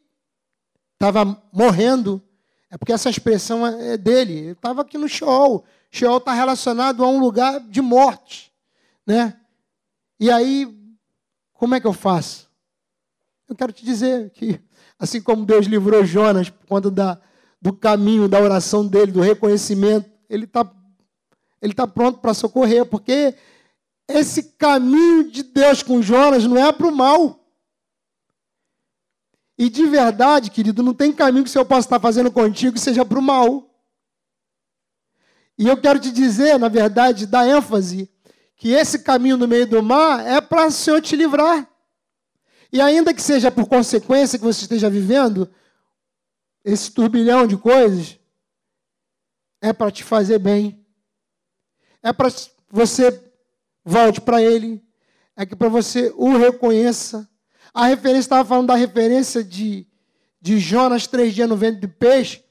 [0.93, 2.21] estava morrendo
[2.69, 4.33] é porque essa expressão é dele.
[4.33, 5.65] Ele estava aqui no Sheol.
[5.89, 8.53] Sheol está relacionado a um lugar de morte.
[9.05, 9.35] Né?
[10.19, 10.71] E aí,
[11.53, 12.47] como é que eu faço?
[13.47, 14.61] Eu quero te dizer que,
[14.99, 17.19] assim como Deus livrou Jonas conta da,
[17.61, 20.69] do caminho, da oração dele, do reconhecimento, ele está
[21.61, 23.35] ele tá pronto para socorrer, porque
[24.07, 27.37] esse caminho de Deus com Jonas não é para o mal.
[29.57, 32.79] E de verdade, querido, não tem caminho que o Senhor possa estar fazendo contigo que
[32.79, 33.69] seja para o mal.
[35.57, 38.09] E eu quero te dizer, na verdade, dar ênfase,
[38.55, 41.69] que esse caminho no meio do mar é para o Senhor te livrar.
[42.71, 45.49] E ainda que seja por consequência que você esteja vivendo,
[46.63, 48.19] esse turbilhão de coisas,
[49.61, 50.85] é para te fazer bem.
[52.01, 52.29] É para
[52.69, 53.31] você
[53.83, 54.83] volte para Ele.
[55.35, 57.29] É que para você o reconheça
[57.73, 59.87] a referência estava falando da referência de,
[60.41, 62.43] de Jonas, três dias no ventre de peixe.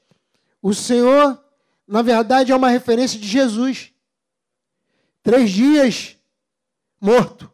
[0.61, 1.39] O Senhor,
[1.87, 3.93] na verdade, é uma referência de Jesus.
[5.21, 6.17] Três dias
[6.99, 7.51] morto.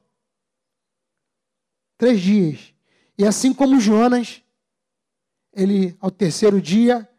[1.97, 2.73] Três dias.
[3.17, 4.41] E assim como Jonas,
[5.55, 7.09] ele, ao terceiro dia,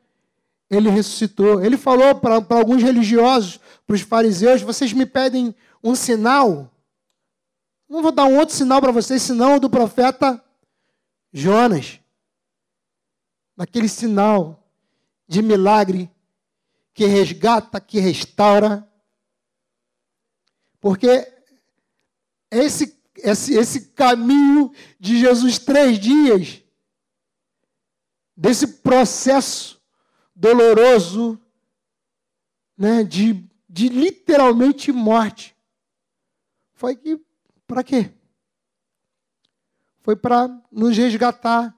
[0.70, 1.64] ele ressuscitou.
[1.64, 6.70] Ele falou para alguns religiosos, para os fariseus: vocês me pedem um sinal.
[7.88, 10.42] Não vou dar um outro sinal para vocês, senão o do profeta
[11.32, 12.00] Jonas.
[13.56, 14.68] Naquele sinal
[15.26, 16.10] de milagre
[16.92, 18.86] que resgata, que restaura.
[20.80, 21.32] Porque
[22.50, 26.62] esse, esse, esse caminho de Jesus, três dias,
[28.36, 29.80] desse processo
[30.34, 31.40] doloroso,
[32.76, 35.56] né, de, de literalmente morte,
[36.74, 37.18] foi que
[37.66, 38.12] para quê?
[40.02, 41.74] Foi para nos resgatar.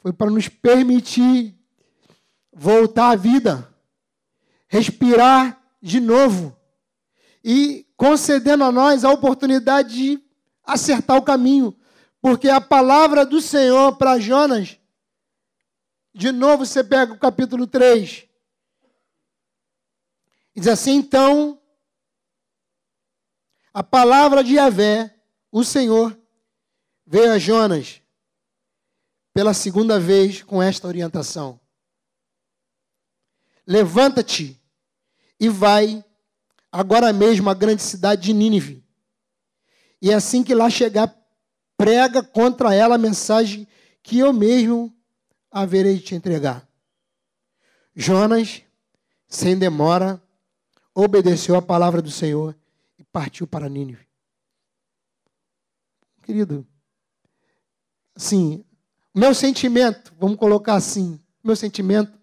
[0.00, 1.54] Foi para nos permitir
[2.52, 3.72] voltar à vida,
[4.66, 6.56] respirar de novo
[7.44, 10.24] e concedendo a nós a oportunidade de
[10.64, 11.76] acertar o caminho
[12.20, 14.79] Porque a palavra do Senhor para Jonas,
[16.12, 18.28] de novo você pega o capítulo 3,
[20.54, 21.60] e diz assim: então,
[23.72, 25.14] a palavra de Yahvé,
[25.50, 26.18] o Senhor,
[27.06, 28.02] veio a Jonas
[29.32, 31.60] pela segunda vez com esta orientação:
[33.66, 34.60] Levanta-te
[35.38, 36.04] e vai
[36.72, 38.84] agora mesmo à grande cidade de Nínive.
[40.02, 41.14] E assim que lá chegar,
[41.76, 43.66] prega contra ela a mensagem
[44.02, 44.94] que eu mesmo
[45.50, 46.66] haverei de te entregar.
[47.94, 48.62] Jonas,
[49.28, 50.22] sem demora,
[50.94, 52.56] obedeceu a palavra do Senhor
[52.98, 54.06] e partiu para Nínive.
[56.22, 56.66] Querido,
[58.14, 58.64] assim,
[59.14, 62.18] meu sentimento, vamos colocar assim, meu sentimento,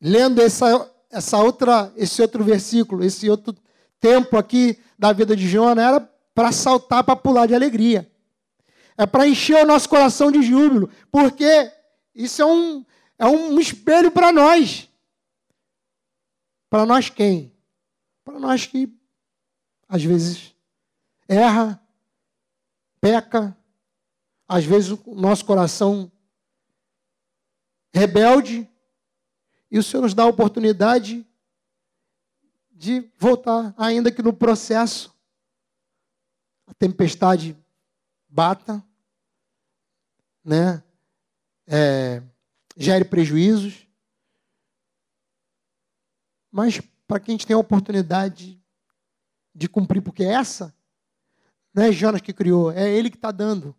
[0.00, 3.56] lendo essa, essa outra, esse outro versículo, esse outro
[3.98, 6.00] tempo aqui da vida de Jonas, era
[6.34, 8.10] para saltar, para pular de alegria.
[8.96, 11.72] É para encher o nosso coração de júbilo, porque
[12.14, 12.84] isso é um,
[13.18, 14.88] é um espelho para nós.
[16.68, 17.52] Para nós quem?
[18.24, 18.92] Para nós que
[19.88, 20.54] às vezes
[21.28, 21.80] erra,
[23.00, 23.56] peca,
[24.46, 26.10] às vezes o nosso coração
[27.92, 28.68] rebelde,
[29.70, 31.26] e o Senhor nos dá a oportunidade
[32.72, 35.14] de voltar, ainda que no processo
[36.66, 37.56] a tempestade
[38.28, 38.84] bata,
[40.44, 40.82] né?
[41.72, 42.20] É,
[42.76, 43.86] gere prejuízos,
[46.50, 48.60] mas para que a gente tenha a oportunidade
[49.54, 50.74] de cumprir, porque essa
[51.72, 53.74] não é Jonas que criou, é Ele que está dando.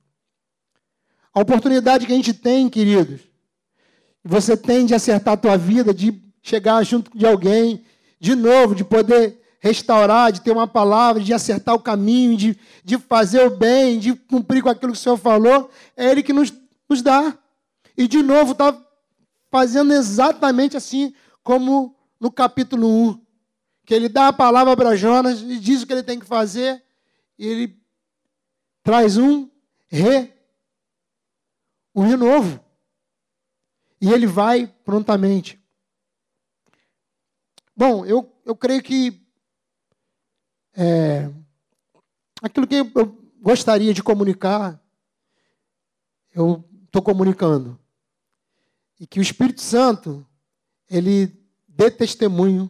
[1.33, 3.21] A oportunidade que a gente tem, queridos,
[4.23, 7.83] você tem de acertar a tua vida, de chegar junto de alguém,
[8.19, 12.97] de novo, de poder restaurar, de ter uma palavra, de acertar o caminho, de, de
[12.97, 16.51] fazer o bem, de cumprir com aquilo que o Senhor falou, é Ele que nos,
[16.89, 17.37] nos dá.
[18.01, 18.75] E de novo está
[19.51, 23.25] fazendo exatamente assim como no capítulo 1.
[23.85, 26.83] Que ele dá a palavra para Jonas e diz o que ele tem que fazer,
[27.37, 27.79] e ele
[28.81, 29.47] traz um
[29.87, 30.33] re,
[31.93, 32.59] um renovo.
[34.01, 35.63] E ele vai prontamente.
[37.77, 39.23] Bom, eu, eu creio que
[40.73, 41.29] é,
[42.41, 44.83] aquilo que eu gostaria de comunicar,
[46.33, 47.79] eu estou comunicando.
[49.01, 50.23] E que o Espírito Santo,
[50.87, 51.35] ele
[51.67, 52.69] dê testemunho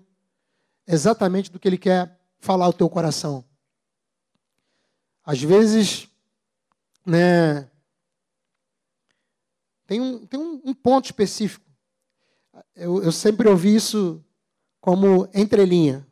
[0.88, 3.44] exatamente do que ele quer falar ao teu coração.
[5.26, 6.08] Às vezes,
[7.06, 7.70] né,
[9.86, 11.70] tem um, tem um, um ponto específico.
[12.74, 14.24] Eu, eu sempre ouvi isso
[14.80, 16.08] como entrelinha.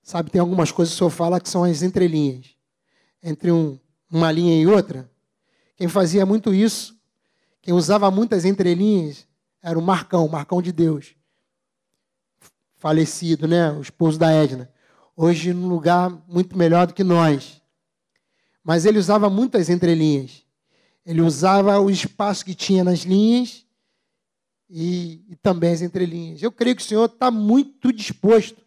[0.00, 2.56] Sabe, tem algumas coisas que o senhor fala que são as entrelinhas.
[3.20, 5.10] Entre um, uma linha e outra.
[5.74, 6.93] Quem fazia muito isso
[7.64, 9.26] quem usava muitas entrelinhas
[9.62, 11.14] era o Marcão, Marcão de Deus.
[12.76, 13.72] Falecido, né?
[13.72, 14.70] O esposo da Edna.
[15.16, 17.62] Hoje num lugar muito melhor do que nós.
[18.62, 20.42] Mas ele usava muitas entrelinhas.
[21.06, 23.64] Ele usava o espaço que tinha nas linhas
[24.68, 26.42] e, e também as entrelinhas.
[26.42, 28.60] Eu creio que o Senhor está muito disposto.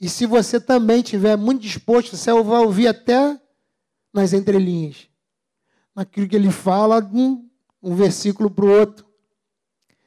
[0.00, 3.38] E se você também estiver muito disposto, você vai ouvir até
[4.10, 5.11] nas entrelinhas
[5.94, 7.48] naquilo que ele fala de um,
[7.82, 9.06] um versículo para o outro.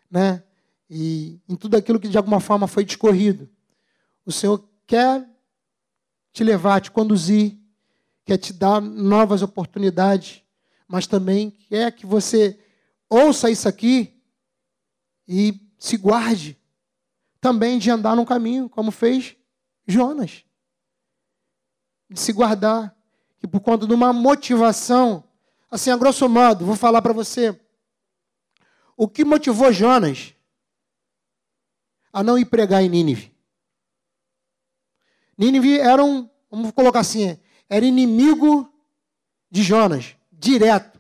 [0.10, 0.44] Né?
[0.90, 3.50] E em tudo aquilo que de alguma forma foi discorrido.
[4.26, 5.28] O Senhor quer
[6.32, 7.58] te levar, te conduzir,
[8.26, 10.42] quer te dar novas oportunidades,
[10.88, 12.60] mas também quer que você
[13.10, 14.22] ouça isso aqui
[15.28, 16.60] e se guarde
[17.40, 19.36] também de andar num caminho, como fez
[19.88, 20.44] Jonas.
[22.10, 22.96] De se guardar,
[23.40, 25.24] que por conta de uma motivação
[25.76, 27.54] Assim, a grosso modo, vou falar para você.
[28.96, 30.34] O que motivou Jonas
[32.14, 33.36] a não ir pregar em Nínive?
[35.38, 38.74] Nínive era um, vamos colocar assim, era inimigo
[39.52, 40.98] de Jonas, direto,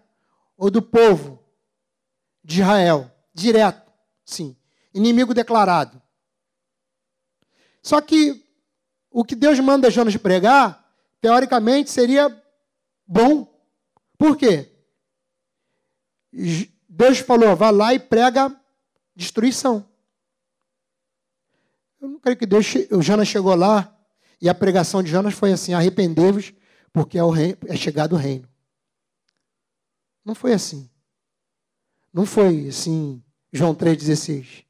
[0.57, 1.41] ou do povo
[2.43, 3.89] de Israel, direto,
[4.25, 4.57] sim,
[4.93, 6.01] inimigo declarado.
[7.81, 8.45] Só que
[9.09, 10.85] o que Deus manda Jonas pregar,
[11.21, 12.27] teoricamente seria
[13.07, 13.54] bom
[14.17, 14.71] por quê?
[16.87, 18.55] Deus falou, vá lá e prega
[19.15, 19.87] destruição.
[21.99, 23.95] Eu não creio que Deus, o Jonas chegou lá
[24.39, 26.53] e a pregação de Jonas foi assim: arrependei-vos,
[26.93, 28.47] porque é, o é chegado o reino.
[30.23, 30.89] Não foi assim.
[32.13, 34.65] Não foi assim, João 3,16.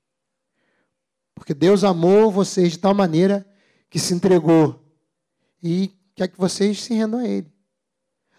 [1.34, 3.48] Porque Deus amou vocês de tal maneira
[3.90, 4.84] que se entregou
[5.62, 7.55] e quer que vocês se rendam a Ele.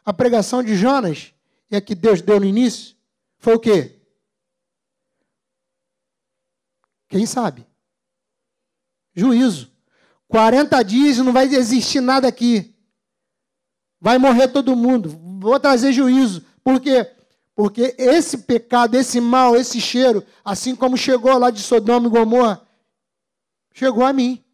[0.07, 1.35] A pregação de Jonas
[1.69, 2.95] e a que Deus deu no início
[3.39, 4.01] foi o quê?
[7.09, 7.67] Quem sabe?
[9.13, 9.73] Juízo.
[10.29, 12.73] 40 dias não vai existir nada aqui.
[14.01, 15.09] Vai morrer todo mundo.
[15.41, 16.45] Vou trazer juízo.
[16.63, 17.13] Por quê?
[17.55, 22.67] Porque esse pecado, esse mal, esse cheiro, assim como chegou lá de Sodoma e Gomorra,
[23.73, 24.45] chegou a mim.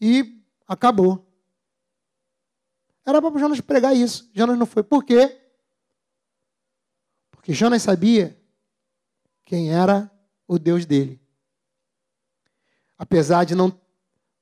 [0.00, 1.25] E acabou.
[3.06, 4.28] Era para Jonas pregar isso.
[4.34, 4.82] Jonas não foi.
[4.82, 5.40] Por quê?
[7.30, 8.36] Porque Jonas sabia
[9.44, 10.10] quem era
[10.48, 11.20] o Deus dele.
[12.98, 13.80] Apesar de não,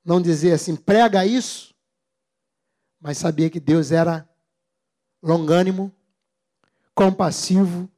[0.03, 1.75] não dizer assim, prega isso,
[2.99, 4.27] mas sabia que Deus era
[5.21, 5.93] longânimo,
[6.95, 7.89] compassivo,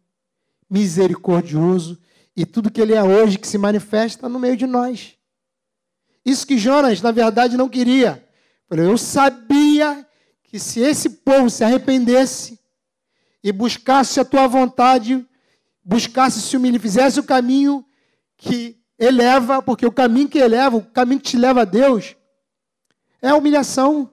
[0.70, 1.98] misericordioso
[2.36, 5.18] e tudo que ele é hoje que se manifesta no meio de nós.
[6.26, 8.28] Isso que Jonas, na verdade, não queria.
[8.70, 10.07] Eu sabia
[10.48, 12.60] que se esse povo se arrependesse
[13.44, 15.26] e buscasse a tua vontade,
[15.84, 17.86] buscasse se humilhar, fizesse o caminho
[18.38, 22.16] que eleva, porque o caminho que eleva, o caminho que te leva a Deus,
[23.22, 24.12] é a humilhação,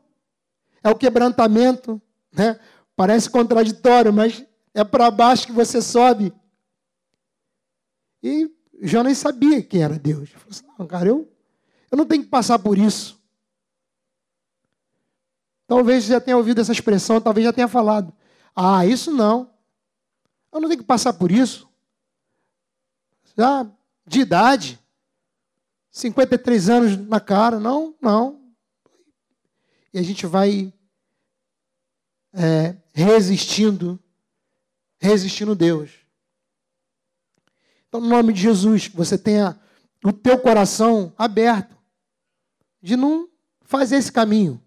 [0.82, 2.00] é o quebrantamento,
[2.32, 2.58] né?
[2.96, 6.32] Parece contraditório, mas é para baixo que você sobe.
[8.22, 8.50] E
[8.82, 10.30] Jonas sabia quem era Deus.
[10.30, 11.32] Ele falou assim, não, cara, eu,
[11.90, 13.20] eu não tenho que passar por isso.
[15.66, 18.12] Talvez você já tenha ouvido essa expressão, talvez já tenha falado.
[18.54, 19.50] Ah, isso não.
[20.52, 21.68] Eu não tenho que passar por isso.
[23.36, 23.66] Já
[24.06, 24.78] de idade,
[25.90, 28.40] 53 anos na cara, não, não.
[29.92, 30.72] E a gente vai
[32.32, 33.98] é, resistindo,
[34.98, 35.90] resistindo Deus.
[37.88, 39.58] Então, no nome de Jesus, você tenha
[40.04, 41.76] o teu coração aberto
[42.82, 43.28] de não
[43.62, 44.63] fazer esse caminho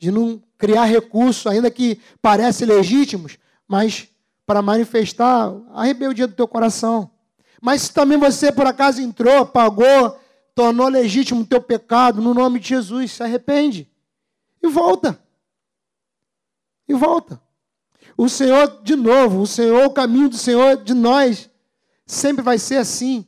[0.00, 3.38] de não criar recursos, ainda que parecem legítimos,
[3.68, 4.08] mas
[4.46, 7.10] para manifestar a rebeldia do teu coração.
[7.60, 10.18] Mas se também você por acaso entrou, pagou,
[10.54, 13.86] tornou legítimo o teu pecado, no nome de Jesus, se arrepende
[14.62, 15.22] e volta.
[16.88, 17.40] E volta.
[18.16, 21.50] O Senhor, de novo, o Senhor, o caminho do Senhor de nós,
[22.06, 23.26] sempre vai ser assim,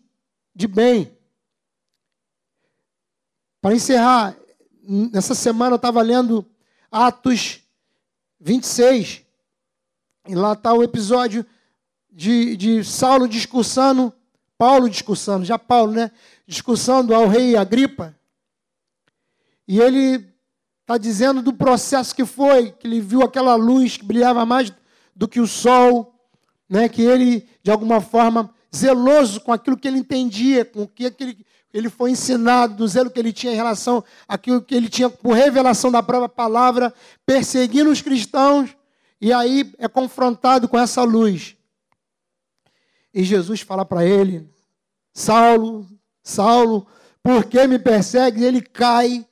[0.54, 1.14] de bem.
[3.60, 4.34] Para encerrar,
[4.82, 6.46] nessa semana eu estava lendo
[6.92, 7.60] Atos
[8.38, 9.22] 26.
[10.28, 11.44] E lá está o episódio
[12.10, 14.12] de, de Saulo discursando,
[14.58, 16.12] Paulo discursando, já Paulo, né?
[16.46, 18.14] Discursando ao rei Agripa.
[19.66, 20.30] E ele
[20.82, 24.70] está dizendo do processo que foi, que ele viu aquela luz que brilhava mais
[25.16, 26.14] do que o sol,
[26.68, 26.88] né?
[26.88, 31.44] que ele, de alguma forma, zeloso com aquilo que ele entendia, com o que aquele,
[31.72, 35.34] ele foi ensinado, do zelo que ele tinha em relação àquilo que ele tinha por
[35.34, 36.92] revelação da própria palavra,
[37.24, 38.76] perseguindo os cristãos,
[39.20, 41.56] e aí é confrontado com essa luz.
[43.14, 44.48] E Jesus fala para ele:
[45.14, 45.88] Saulo,
[46.22, 46.86] Saulo,
[47.22, 48.44] por que me persegue?
[48.44, 49.26] Ele cai,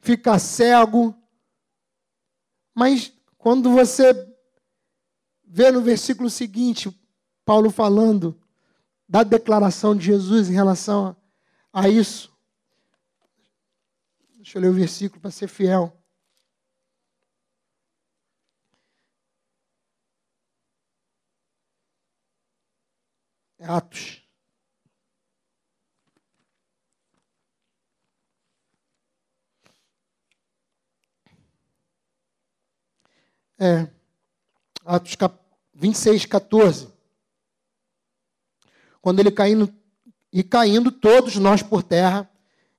[0.00, 1.14] fica cego.
[2.74, 4.12] Mas quando você
[5.44, 6.90] vê no versículo seguinte,
[7.44, 8.40] Paulo falando,
[9.10, 11.16] da declaração de Jesus em relação
[11.72, 12.32] a, isso.
[14.36, 15.92] Deixa eu ler o versículo para ser fiel.
[23.58, 24.22] É Atos.
[33.58, 33.90] É,
[34.86, 35.16] Atos
[35.74, 36.99] 26, 14
[39.10, 39.68] quando ele caindo
[40.32, 42.30] e caindo todos nós por terra.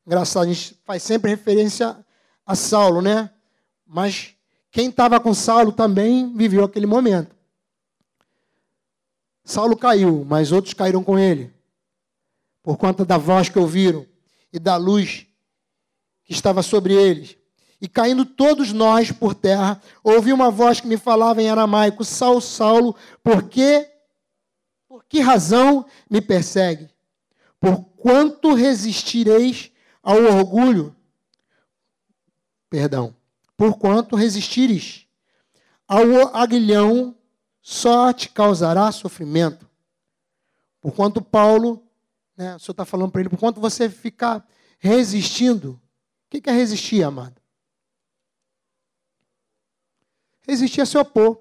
[0.08, 1.98] Engraçado, a gente faz sempre referência
[2.46, 3.30] a Saulo, né?
[3.86, 4.34] Mas
[4.72, 7.36] quem estava com Saulo também viveu aquele momento.
[9.44, 11.54] Saulo caiu, mas outros caíram com ele,
[12.64, 14.06] por conta da voz que ouviram
[14.54, 15.28] e da luz
[16.24, 17.36] que estava sobre eles.
[17.82, 22.40] E caindo todos nós por terra, ouvi uma voz que me falava em aramaico: Saulo,
[22.40, 23.91] Saulo, por que
[25.12, 26.90] que razão me persegue?
[27.60, 29.70] Por quanto resistireis
[30.02, 30.96] ao orgulho?
[32.70, 33.14] Perdão.
[33.58, 35.06] Por quanto resistires
[35.86, 37.14] ao aguilhão,
[37.62, 39.70] só te causará sofrimento.
[40.80, 41.86] Por quanto Paulo,
[42.38, 44.48] né, o senhor está falando para ele, por quanto você ficar
[44.80, 45.72] resistindo.
[46.28, 47.36] O que é resistir, amado?
[50.48, 51.38] Resistir é se opor.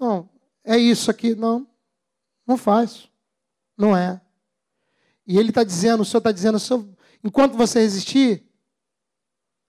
[0.00, 0.30] Não,
[0.64, 1.73] é isso aqui, não.
[2.46, 3.08] Não faz.
[3.76, 4.20] Não é.
[5.26, 6.58] E ele está dizendo, o Senhor está dizendo,
[7.22, 8.46] enquanto você resistir,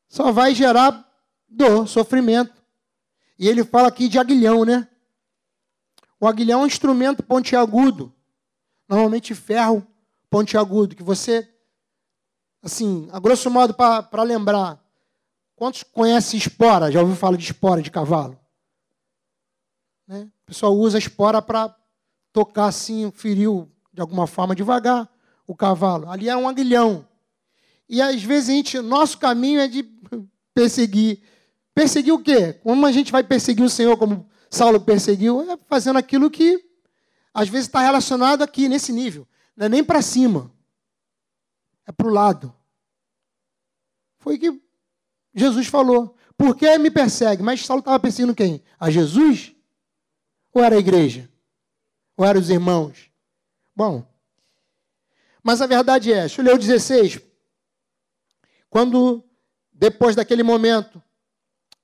[0.08, 1.10] só vai gerar
[1.48, 2.54] dor, sofrimento.
[3.40, 4.88] E ele fala aqui de aguilhão, né?
[6.20, 8.14] O aguilhão é um instrumento pontiagudo,
[8.88, 9.86] normalmente ferro
[10.30, 11.48] pontiagudo, que você,
[12.62, 14.84] assim, a grosso modo, para lembrar,
[15.56, 16.92] quantos conhecem espora?
[16.92, 18.40] Já ouviu falar de espora de cavalo?
[20.08, 20.30] Né?
[20.44, 21.76] O pessoal usa espora para
[22.36, 23.48] tocar assim, ferir
[23.94, 25.10] de alguma forma devagar
[25.48, 26.10] o cavalo.
[26.12, 27.08] Ali é um aguilhão.
[27.88, 29.84] E às vezes a gente, nosso caminho é de
[30.54, 31.22] perseguir.
[31.74, 32.52] Perseguir o quê?
[32.52, 35.50] Como a gente vai perseguir o Senhor como Saulo perseguiu?
[35.50, 36.62] É fazendo aquilo que
[37.34, 39.26] às vezes está relacionado aqui, nesse nível.
[39.56, 40.52] Não é nem para cima.
[41.88, 42.54] É para o lado.
[44.18, 44.62] Foi o que
[45.34, 46.18] Jesus falou.
[46.38, 47.42] Por que me persegue?
[47.42, 48.62] Mas Saulo estava perseguindo quem?
[48.78, 49.56] A Jesus?
[50.54, 51.30] Ou era a igreja?
[52.18, 53.10] Ou eram os irmãos?
[53.76, 54.06] Bom,
[55.44, 57.20] mas a verdade é, deixa eu ler o 16.
[58.70, 59.24] Quando,
[59.72, 61.02] depois daquele momento,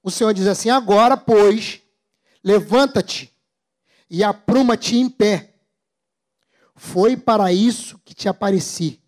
[0.02, 1.82] o Senhor diz assim: Agora, pois,
[2.44, 3.32] levanta-te
[4.10, 5.54] e apruma-te em pé.
[6.76, 9.00] Foi para isso que te apareci,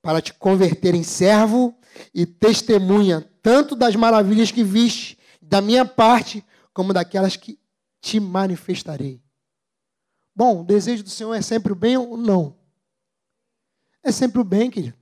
[0.00, 1.76] para te converter em servo
[2.14, 6.42] e testemunha, tanto das maravilhas que viste, da minha parte,
[6.72, 7.58] como daquelas que
[8.00, 9.23] te manifestarei.
[10.34, 12.56] Bom, o desejo do Senhor é sempre o bem ou não?
[14.04, 14.96] é sempre o bem, querido.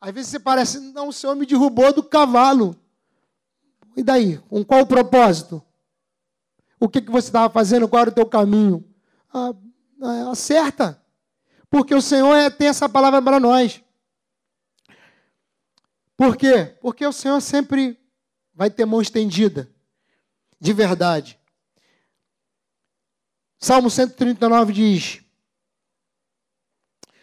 [0.00, 2.76] Às vezes você parece, não, o Senhor me derrubou do cavalo.
[3.96, 4.38] E daí?
[4.48, 5.60] Com qual o propósito?
[6.78, 7.88] O que, que você estava fazendo?
[7.88, 8.84] Qual era o teu caminho?
[9.32, 9.52] Ah,
[10.00, 11.02] ah, acerta.
[11.68, 13.82] Porque o Senhor é, tem essa palavra para nós.
[16.16, 16.76] Por quê?
[16.80, 17.98] Porque o Senhor sempre
[18.54, 19.68] vai ter mão estendida.
[20.60, 21.40] De verdade.
[23.58, 25.20] Salmo 139 diz: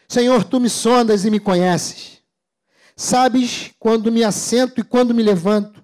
[0.07, 2.21] Senhor, tu me sondas e me conheces.
[2.95, 5.83] Sabes quando me assento e quando me levanto.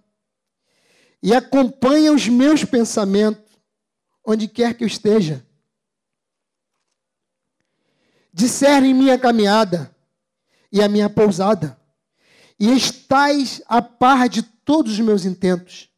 [1.22, 3.52] E acompanha os meus pensamentos,
[4.24, 5.46] onde quer que eu esteja.
[8.32, 9.94] Discerne minha caminhada
[10.72, 11.80] e a minha pousada.
[12.60, 15.89] E estás a par de todos os meus intentos.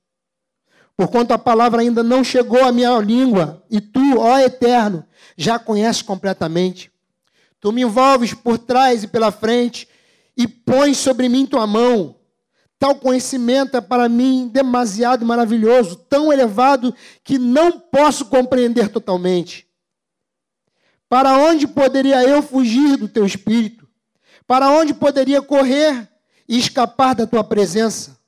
[1.02, 5.04] Porquanto a palavra ainda não chegou à minha língua, e tu, ó Eterno,
[5.36, 6.92] já conheces completamente.
[7.60, 9.90] Tu me envolves por trás e pela frente
[10.38, 12.18] e pões sobre mim tua mão.
[12.78, 16.94] Tal conhecimento é para mim demasiado maravilhoso, tão elevado
[17.24, 19.66] que não posso compreender totalmente.
[21.10, 23.90] Para onde poderia eu fugir do teu espírito?
[24.46, 26.08] Para onde poderia correr
[26.48, 28.21] e escapar da tua presença?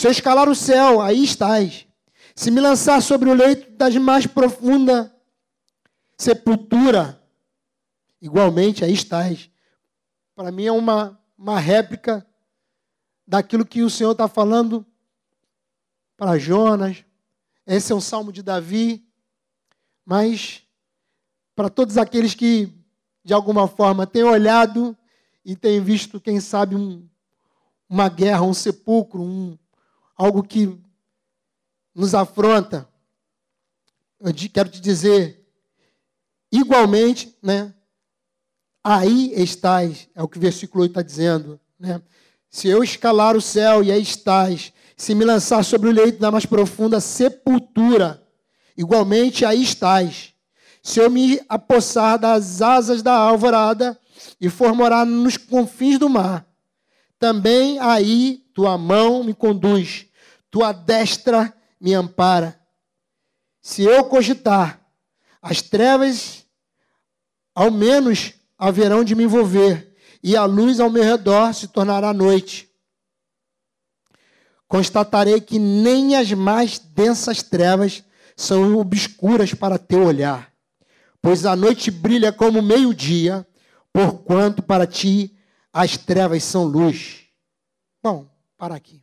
[0.00, 1.86] Se eu escalar o céu, aí estás.
[2.34, 5.14] Se me lançar sobre o leito das mais profunda
[6.16, 7.22] sepultura,
[8.18, 9.50] Igualmente, aí estás.
[10.34, 12.26] Para mim é uma, uma réplica
[13.26, 14.86] daquilo que o Senhor está falando
[16.16, 17.04] para Jonas.
[17.66, 19.06] Esse é um salmo de Davi.
[20.02, 20.62] Mas
[21.54, 22.72] para todos aqueles que,
[23.22, 24.96] de alguma forma, têm olhado
[25.44, 27.06] e têm visto, quem sabe, um,
[27.86, 29.58] uma guerra, um sepulcro, um,
[30.20, 30.78] algo que
[31.94, 32.86] nos afronta,
[34.20, 35.50] eu quero te dizer,
[36.52, 37.72] igualmente, né,
[38.84, 41.58] aí estás, é o que o versículo 8 está dizendo.
[41.78, 42.02] Né?
[42.50, 46.30] Se eu escalar o céu e aí estás, se me lançar sobre o leito da
[46.30, 48.22] mais profunda sepultura,
[48.76, 50.34] igualmente aí estás.
[50.82, 53.98] Se eu me apossar das asas da alvorada
[54.38, 56.46] e for morar nos confins do mar,
[57.18, 60.09] também aí tua mão me conduz,
[60.50, 62.60] tua destra me ampara.
[63.62, 64.80] Se eu cogitar,
[65.40, 66.44] as trevas
[67.54, 72.70] ao menos haverão de me envolver, e a luz ao meu redor se tornará noite.
[74.68, 78.04] Constatarei que nem as mais densas trevas
[78.36, 80.52] são obscuras para teu olhar,
[81.20, 83.46] pois a noite brilha como meio-dia,
[83.92, 85.36] porquanto para ti
[85.72, 87.24] as trevas são luz.
[88.02, 88.99] Bom, para aqui.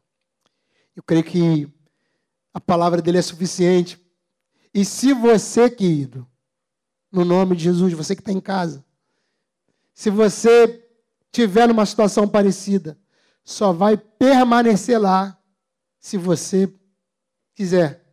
[0.97, 1.71] Eu creio que
[2.51, 4.03] a palavra dele é suficiente.
[4.73, 6.27] E se você, querido,
[7.11, 8.83] no nome de Jesus, você que está em casa,
[9.93, 10.83] se você
[11.31, 12.97] tiver numa situação parecida,
[13.43, 15.39] só vai permanecer lá
[15.99, 16.73] se você
[17.53, 18.03] quiser.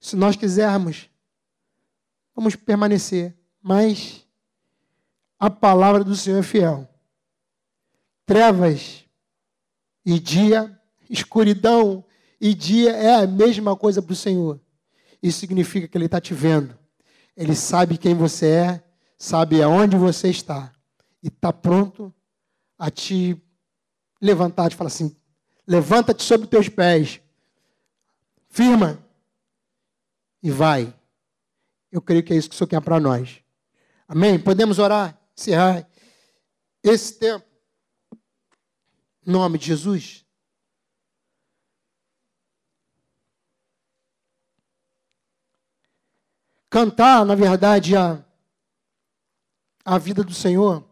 [0.00, 1.10] Se nós quisermos,
[2.34, 3.36] vamos permanecer.
[3.60, 4.26] Mas
[5.38, 6.88] a palavra do Senhor é fiel.
[8.24, 9.04] Trevas
[10.02, 10.80] e dia,
[11.10, 12.05] escuridão
[12.40, 14.60] e dia é a mesma coisa para o Senhor.
[15.22, 16.76] Isso significa que Ele está te vendo.
[17.36, 18.84] Ele sabe quem você é,
[19.18, 20.72] sabe aonde você está
[21.22, 22.14] e está pronto
[22.78, 23.40] a te
[24.20, 25.16] levantar, te falar assim:
[25.66, 27.20] levanta-te sobre os teus pés,
[28.48, 28.98] firma,
[30.42, 30.94] e vai.
[31.90, 33.40] Eu creio que é isso que o Senhor quer para nós.
[34.06, 34.38] Amém?
[34.38, 35.88] Podemos orar, encerrar
[36.82, 37.44] esse tempo.
[39.26, 40.25] Em nome de Jesus.
[46.76, 48.22] Cantar, na verdade, a,
[49.82, 50.86] a vida do Senhor,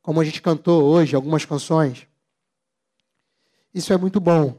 [0.00, 2.06] como a gente cantou hoje, algumas canções,
[3.74, 4.56] isso é muito bom,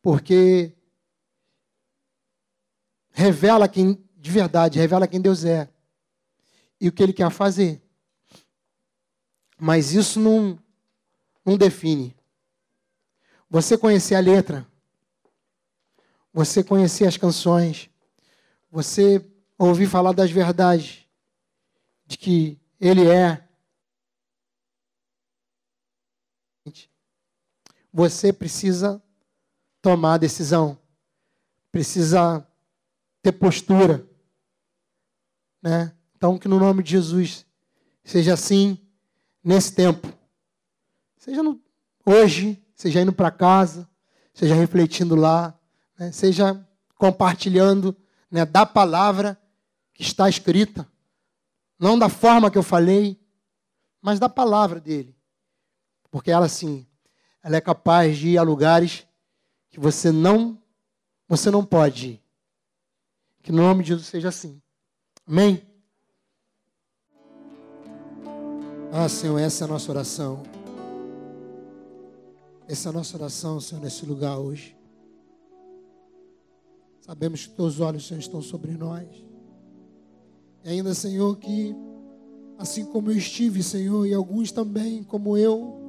[0.00, 0.72] porque
[3.10, 5.68] revela quem, de verdade, revela quem Deus é
[6.80, 7.82] e o que Ele quer fazer.
[9.58, 10.56] Mas isso não,
[11.44, 12.14] não define.
[13.50, 14.64] Você conhecer a letra,
[16.32, 17.90] você conhecer as canções,
[18.74, 19.24] você
[19.56, 21.06] ouvir falar das verdades,
[22.04, 23.48] de que Ele é.
[27.92, 29.00] Você precisa
[29.80, 30.76] tomar a decisão,
[31.70, 32.44] precisa
[33.22, 34.04] ter postura.
[35.62, 35.94] Né?
[36.16, 37.46] Então, que no nome de Jesus
[38.02, 38.76] seja assim
[39.42, 40.12] nesse tempo.
[41.16, 41.62] Seja no,
[42.04, 43.88] hoje, seja indo para casa,
[44.32, 45.56] seja refletindo lá,
[45.96, 46.10] né?
[46.10, 46.60] seja
[46.96, 47.96] compartilhando
[48.34, 49.40] né, da palavra
[49.92, 50.88] que está escrita.
[51.78, 53.16] Não da forma que eu falei,
[54.02, 55.16] mas da palavra dele.
[56.10, 56.84] Porque ela, sim,
[57.44, 59.06] ela é capaz de ir a lugares
[59.70, 60.60] que você não,
[61.28, 62.22] você não pode ir.
[63.40, 64.60] Que no nome de Jesus seja assim.
[65.24, 65.64] Amém?
[68.92, 70.42] Ah, Senhor, essa é a nossa oração.
[72.66, 74.76] Essa é a nossa oração, Senhor, nesse lugar hoje.
[77.04, 79.06] Sabemos que teus olhos, Senhor, estão sobre nós.
[80.64, 81.76] E ainda, Senhor, que
[82.56, 85.82] assim como eu estive, Senhor, e alguns também, como eu,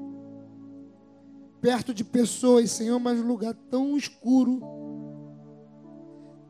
[1.61, 4.61] perto de pessoas, Senhor, mas um lugar tão escuro,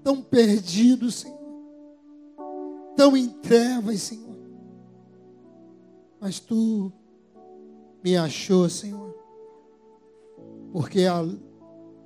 [0.03, 1.37] tão perdido, Senhor,
[2.95, 4.35] tão em trevas, Senhor.
[6.19, 6.91] Mas tu
[8.03, 9.15] me achou, Senhor,
[10.71, 11.23] porque a,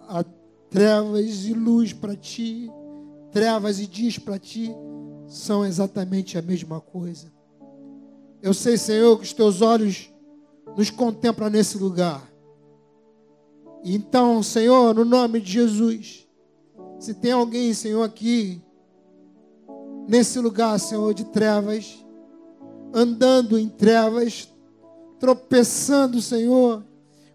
[0.09, 0.38] a
[0.69, 2.71] trevas e luz para ti,
[3.31, 4.71] trevas e dias para ti
[5.27, 7.31] são exatamente a mesma coisa.
[8.41, 10.11] Eu sei, Senhor, que os teus olhos
[10.75, 12.27] nos contemplam nesse lugar.
[13.83, 16.27] Então, Senhor, no nome de Jesus,
[16.99, 18.61] se tem alguém, Senhor, aqui,
[20.07, 22.03] nesse lugar, Senhor, de trevas,
[22.93, 24.51] andando em trevas,
[25.19, 26.83] tropeçando, Senhor,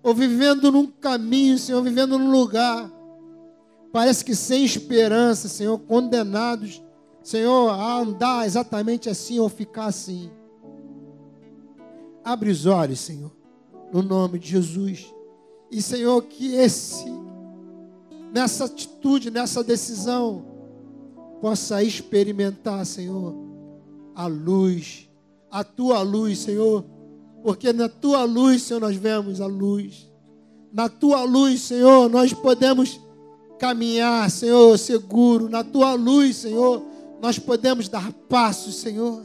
[0.02, 2.90] ou vivendo num caminho, Senhor, vivendo num lugar,
[3.94, 6.82] parece que sem esperança, Senhor, condenados
[7.24, 10.30] Senhor, a andar exatamente assim ou ficar assim.
[12.22, 13.32] Abre os olhos, Senhor,
[13.90, 15.06] no nome de Jesus.
[15.70, 17.06] E, Senhor, que esse,
[18.30, 20.44] nessa atitude, nessa decisão,
[21.40, 23.34] possa experimentar, Senhor,
[24.14, 25.08] a luz,
[25.50, 26.84] a tua luz, Senhor,
[27.42, 30.10] porque na tua luz, Senhor, nós vemos a luz.
[30.70, 33.00] Na tua luz, Senhor, nós podemos
[33.58, 35.48] caminhar, Senhor, seguro.
[35.48, 36.82] Na tua luz, Senhor,
[37.20, 39.22] nós podemos dar passos, Senhor.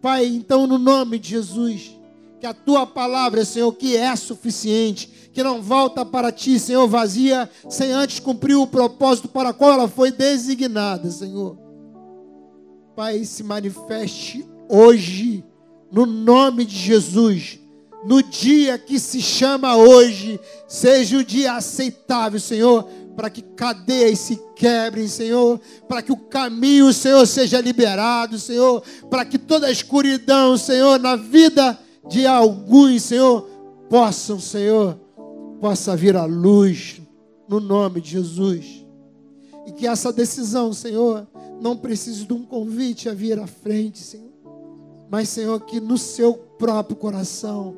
[0.00, 1.96] Pai, então, no nome de Jesus,
[2.40, 7.50] que a tua palavra, Senhor, que é suficiente, que não volta para ti, Senhor, vazia,
[7.68, 11.58] sem antes cumprir o propósito para qual ela foi designada, Senhor.
[12.94, 15.44] Pai, se manifeste hoje,
[15.90, 17.58] no nome de Jesus,
[18.04, 20.38] no dia que se chama hoje,
[20.68, 22.88] seja o dia aceitável, Senhor,
[23.18, 28.80] para que cadeias se quebrem, Senhor, para que o caminho, Senhor, seja liberado, Senhor,
[29.10, 31.76] para que toda a escuridão, Senhor, na vida
[32.08, 33.42] de alguns, Senhor,
[33.90, 34.94] possam, Senhor,
[35.60, 37.00] possa vir a luz
[37.48, 38.86] no nome de Jesus.
[39.66, 41.26] E que essa decisão, Senhor,
[41.60, 44.30] não precise de um convite a vir à frente, Senhor.
[45.10, 47.74] Mas, Senhor, que no seu próprio coração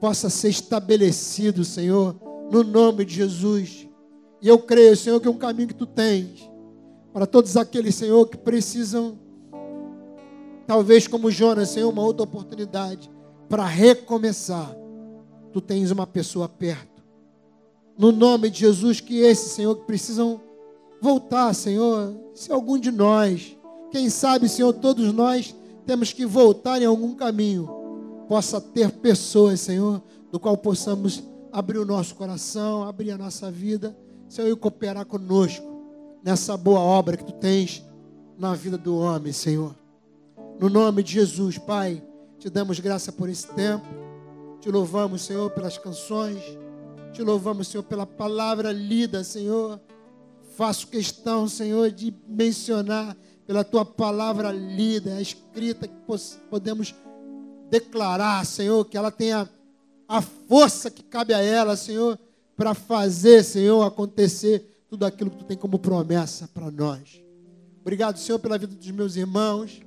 [0.00, 2.16] possa ser estabelecido, Senhor,
[2.50, 3.87] no nome de Jesus
[4.40, 6.48] e eu creio, Senhor, que é um caminho que tu tens
[7.12, 9.18] para todos aqueles, Senhor, que precisam,
[10.66, 13.10] talvez como Jonas, Senhor, uma outra oportunidade
[13.48, 14.76] para recomeçar.
[15.52, 17.02] Tu tens uma pessoa perto.
[17.96, 20.40] No nome de Jesus, que esses, Senhor, que precisam
[21.00, 23.56] voltar, Senhor, se algum de nós,
[23.90, 25.54] quem sabe, Senhor, todos nós
[25.84, 27.68] temos que voltar em algum caminho,
[28.28, 30.00] possa ter pessoas, Senhor,
[30.30, 33.96] do qual possamos abrir o nosso coração, abrir a nossa vida
[34.28, 35.66] Senhor, e cooperar conosco
[36.22, 37.82] nessa boa obra que tu tens
[38.38, 39.74] na vida do homem, Senhor.
[40.60, 42.02] No nome de Jesus, Pai,
[42.38, 43.86] te damos graça por esse tempo.
[44.60, 46.42] Te louvamos, Senhor, pelas canções.
[47.12, 49.80] Te louvamos, Senhor, pela palavra lida, Senhor.
[50.56, 55.94] faço questão, Senhor, de mencionar pela tua palavra lida, escrita, que
[56.50, 56.94] podemos
[57.70, 59.48] declarar, Senhor, que ela tenha
[60.08, 62.18] a força que cabe a ela, Senhor,
[62.58, 67.22] para fazer, Senhor, acontecer tudo aquilo que tu tem como promessa para nós.
[67.80, 69.80] Obrigado, Senhor, pela vida dos meus irmãos.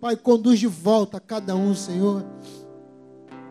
[0.00, 2.24] Pai, conduz de volta a cada um, Senhor.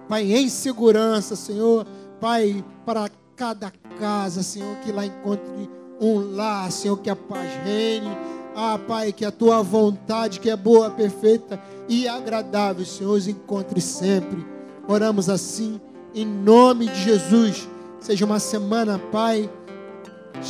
[0.08, 1.86] Pai, em segurança, Senhor.
[2.22, 3.70] Pai, para cada
[4.00, 5.70] casa, Senhor, que lá encontre
[6.00, 8.08] um lar, Senhor, que a paz reine.
[8.56, 13.82] Ah, Pai, que a tua vontade, que é boa, perfeita e agradável, Senhor, os encontre
[13.82, 14.46] sempre.
[14.88, 15.80] Oramos assim,
[16.16, 17.68] em nome de Jesus.
[18.02, 19.48] Seja uma semana, Pai,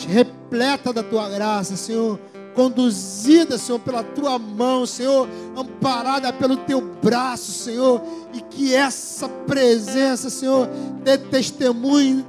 [0.07, 2.17] repleta da tua graça, Senhor.
[2.55, 8.01] Conduzida, Senhor, pela tua mão, Senhor, amparada pelo teu braço, Senhor,
[8.33, 10.67] e que essa presença, Senhor,
[11.03, 12.25] dê testemunho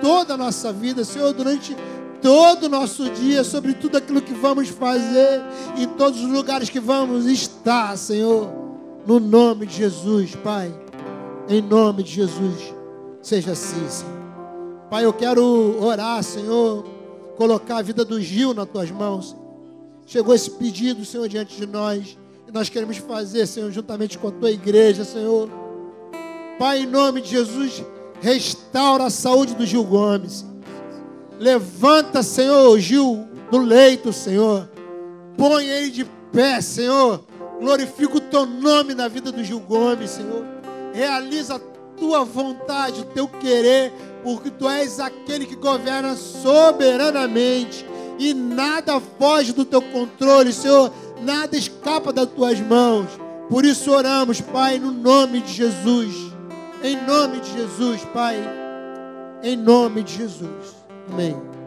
[0.00, 1.76] toda a nossa vida, Senhor, durante
[2.22, 5.42] todo o nosso dia, sobre tudo aquilo que vamos fazer,
[5.76, 8.48] em todos os lugares que vamos estar, Senhor,
[9.06, 10.72] no nome de Jesus, Pai,
[11.48, 12.74] em nome de Jesus,
[13.22, 14.17] seja assim, Senhor.
[14.90, 15.44] Pai, eu quero
[15.82, 16.84] orar, Senhor,
[17.36, 19.36] colocar a vida do Gil nas tuas mãos.
[20.06, 22.16] Chegou esse pedido, Senhor, diante de nós.
[22.46, 25.50] E nós queremos fazer, Senhor, juntamente com a tua igreja, Senhor.
[26.58, 27.84] Pai, em nome de Jesus,
[28.22, 30.46] restaura a saúde do Gil Gomes.
[31.38, 34.68] Levanta, Senhor, o Gil do leito, Senhor.
[35.36, 37.22] Põe ele de pé, Senhor.
[37.60, 40.44] Glorifica o teu nome na vida do Gil Gomes, Senhor.
[40.94, 41.60] Realiza a
[41.98, 47.84] tua vontade, o teu querer, porque tu és aquele que governa soberanamente
[48.18, 50.92] e nada foge do teu controle, Senhor,
[51.22, 53.06] nada escapa das tuas mãos.
[53.48, 56.14] Por isso oramos, Pai, no nome de Jesus.
[56.82, 58.36] Em nome de Jesus, Pai.
[59.42, 60.76] Em nome de Jesus.
[61.10, 61.57] Amém.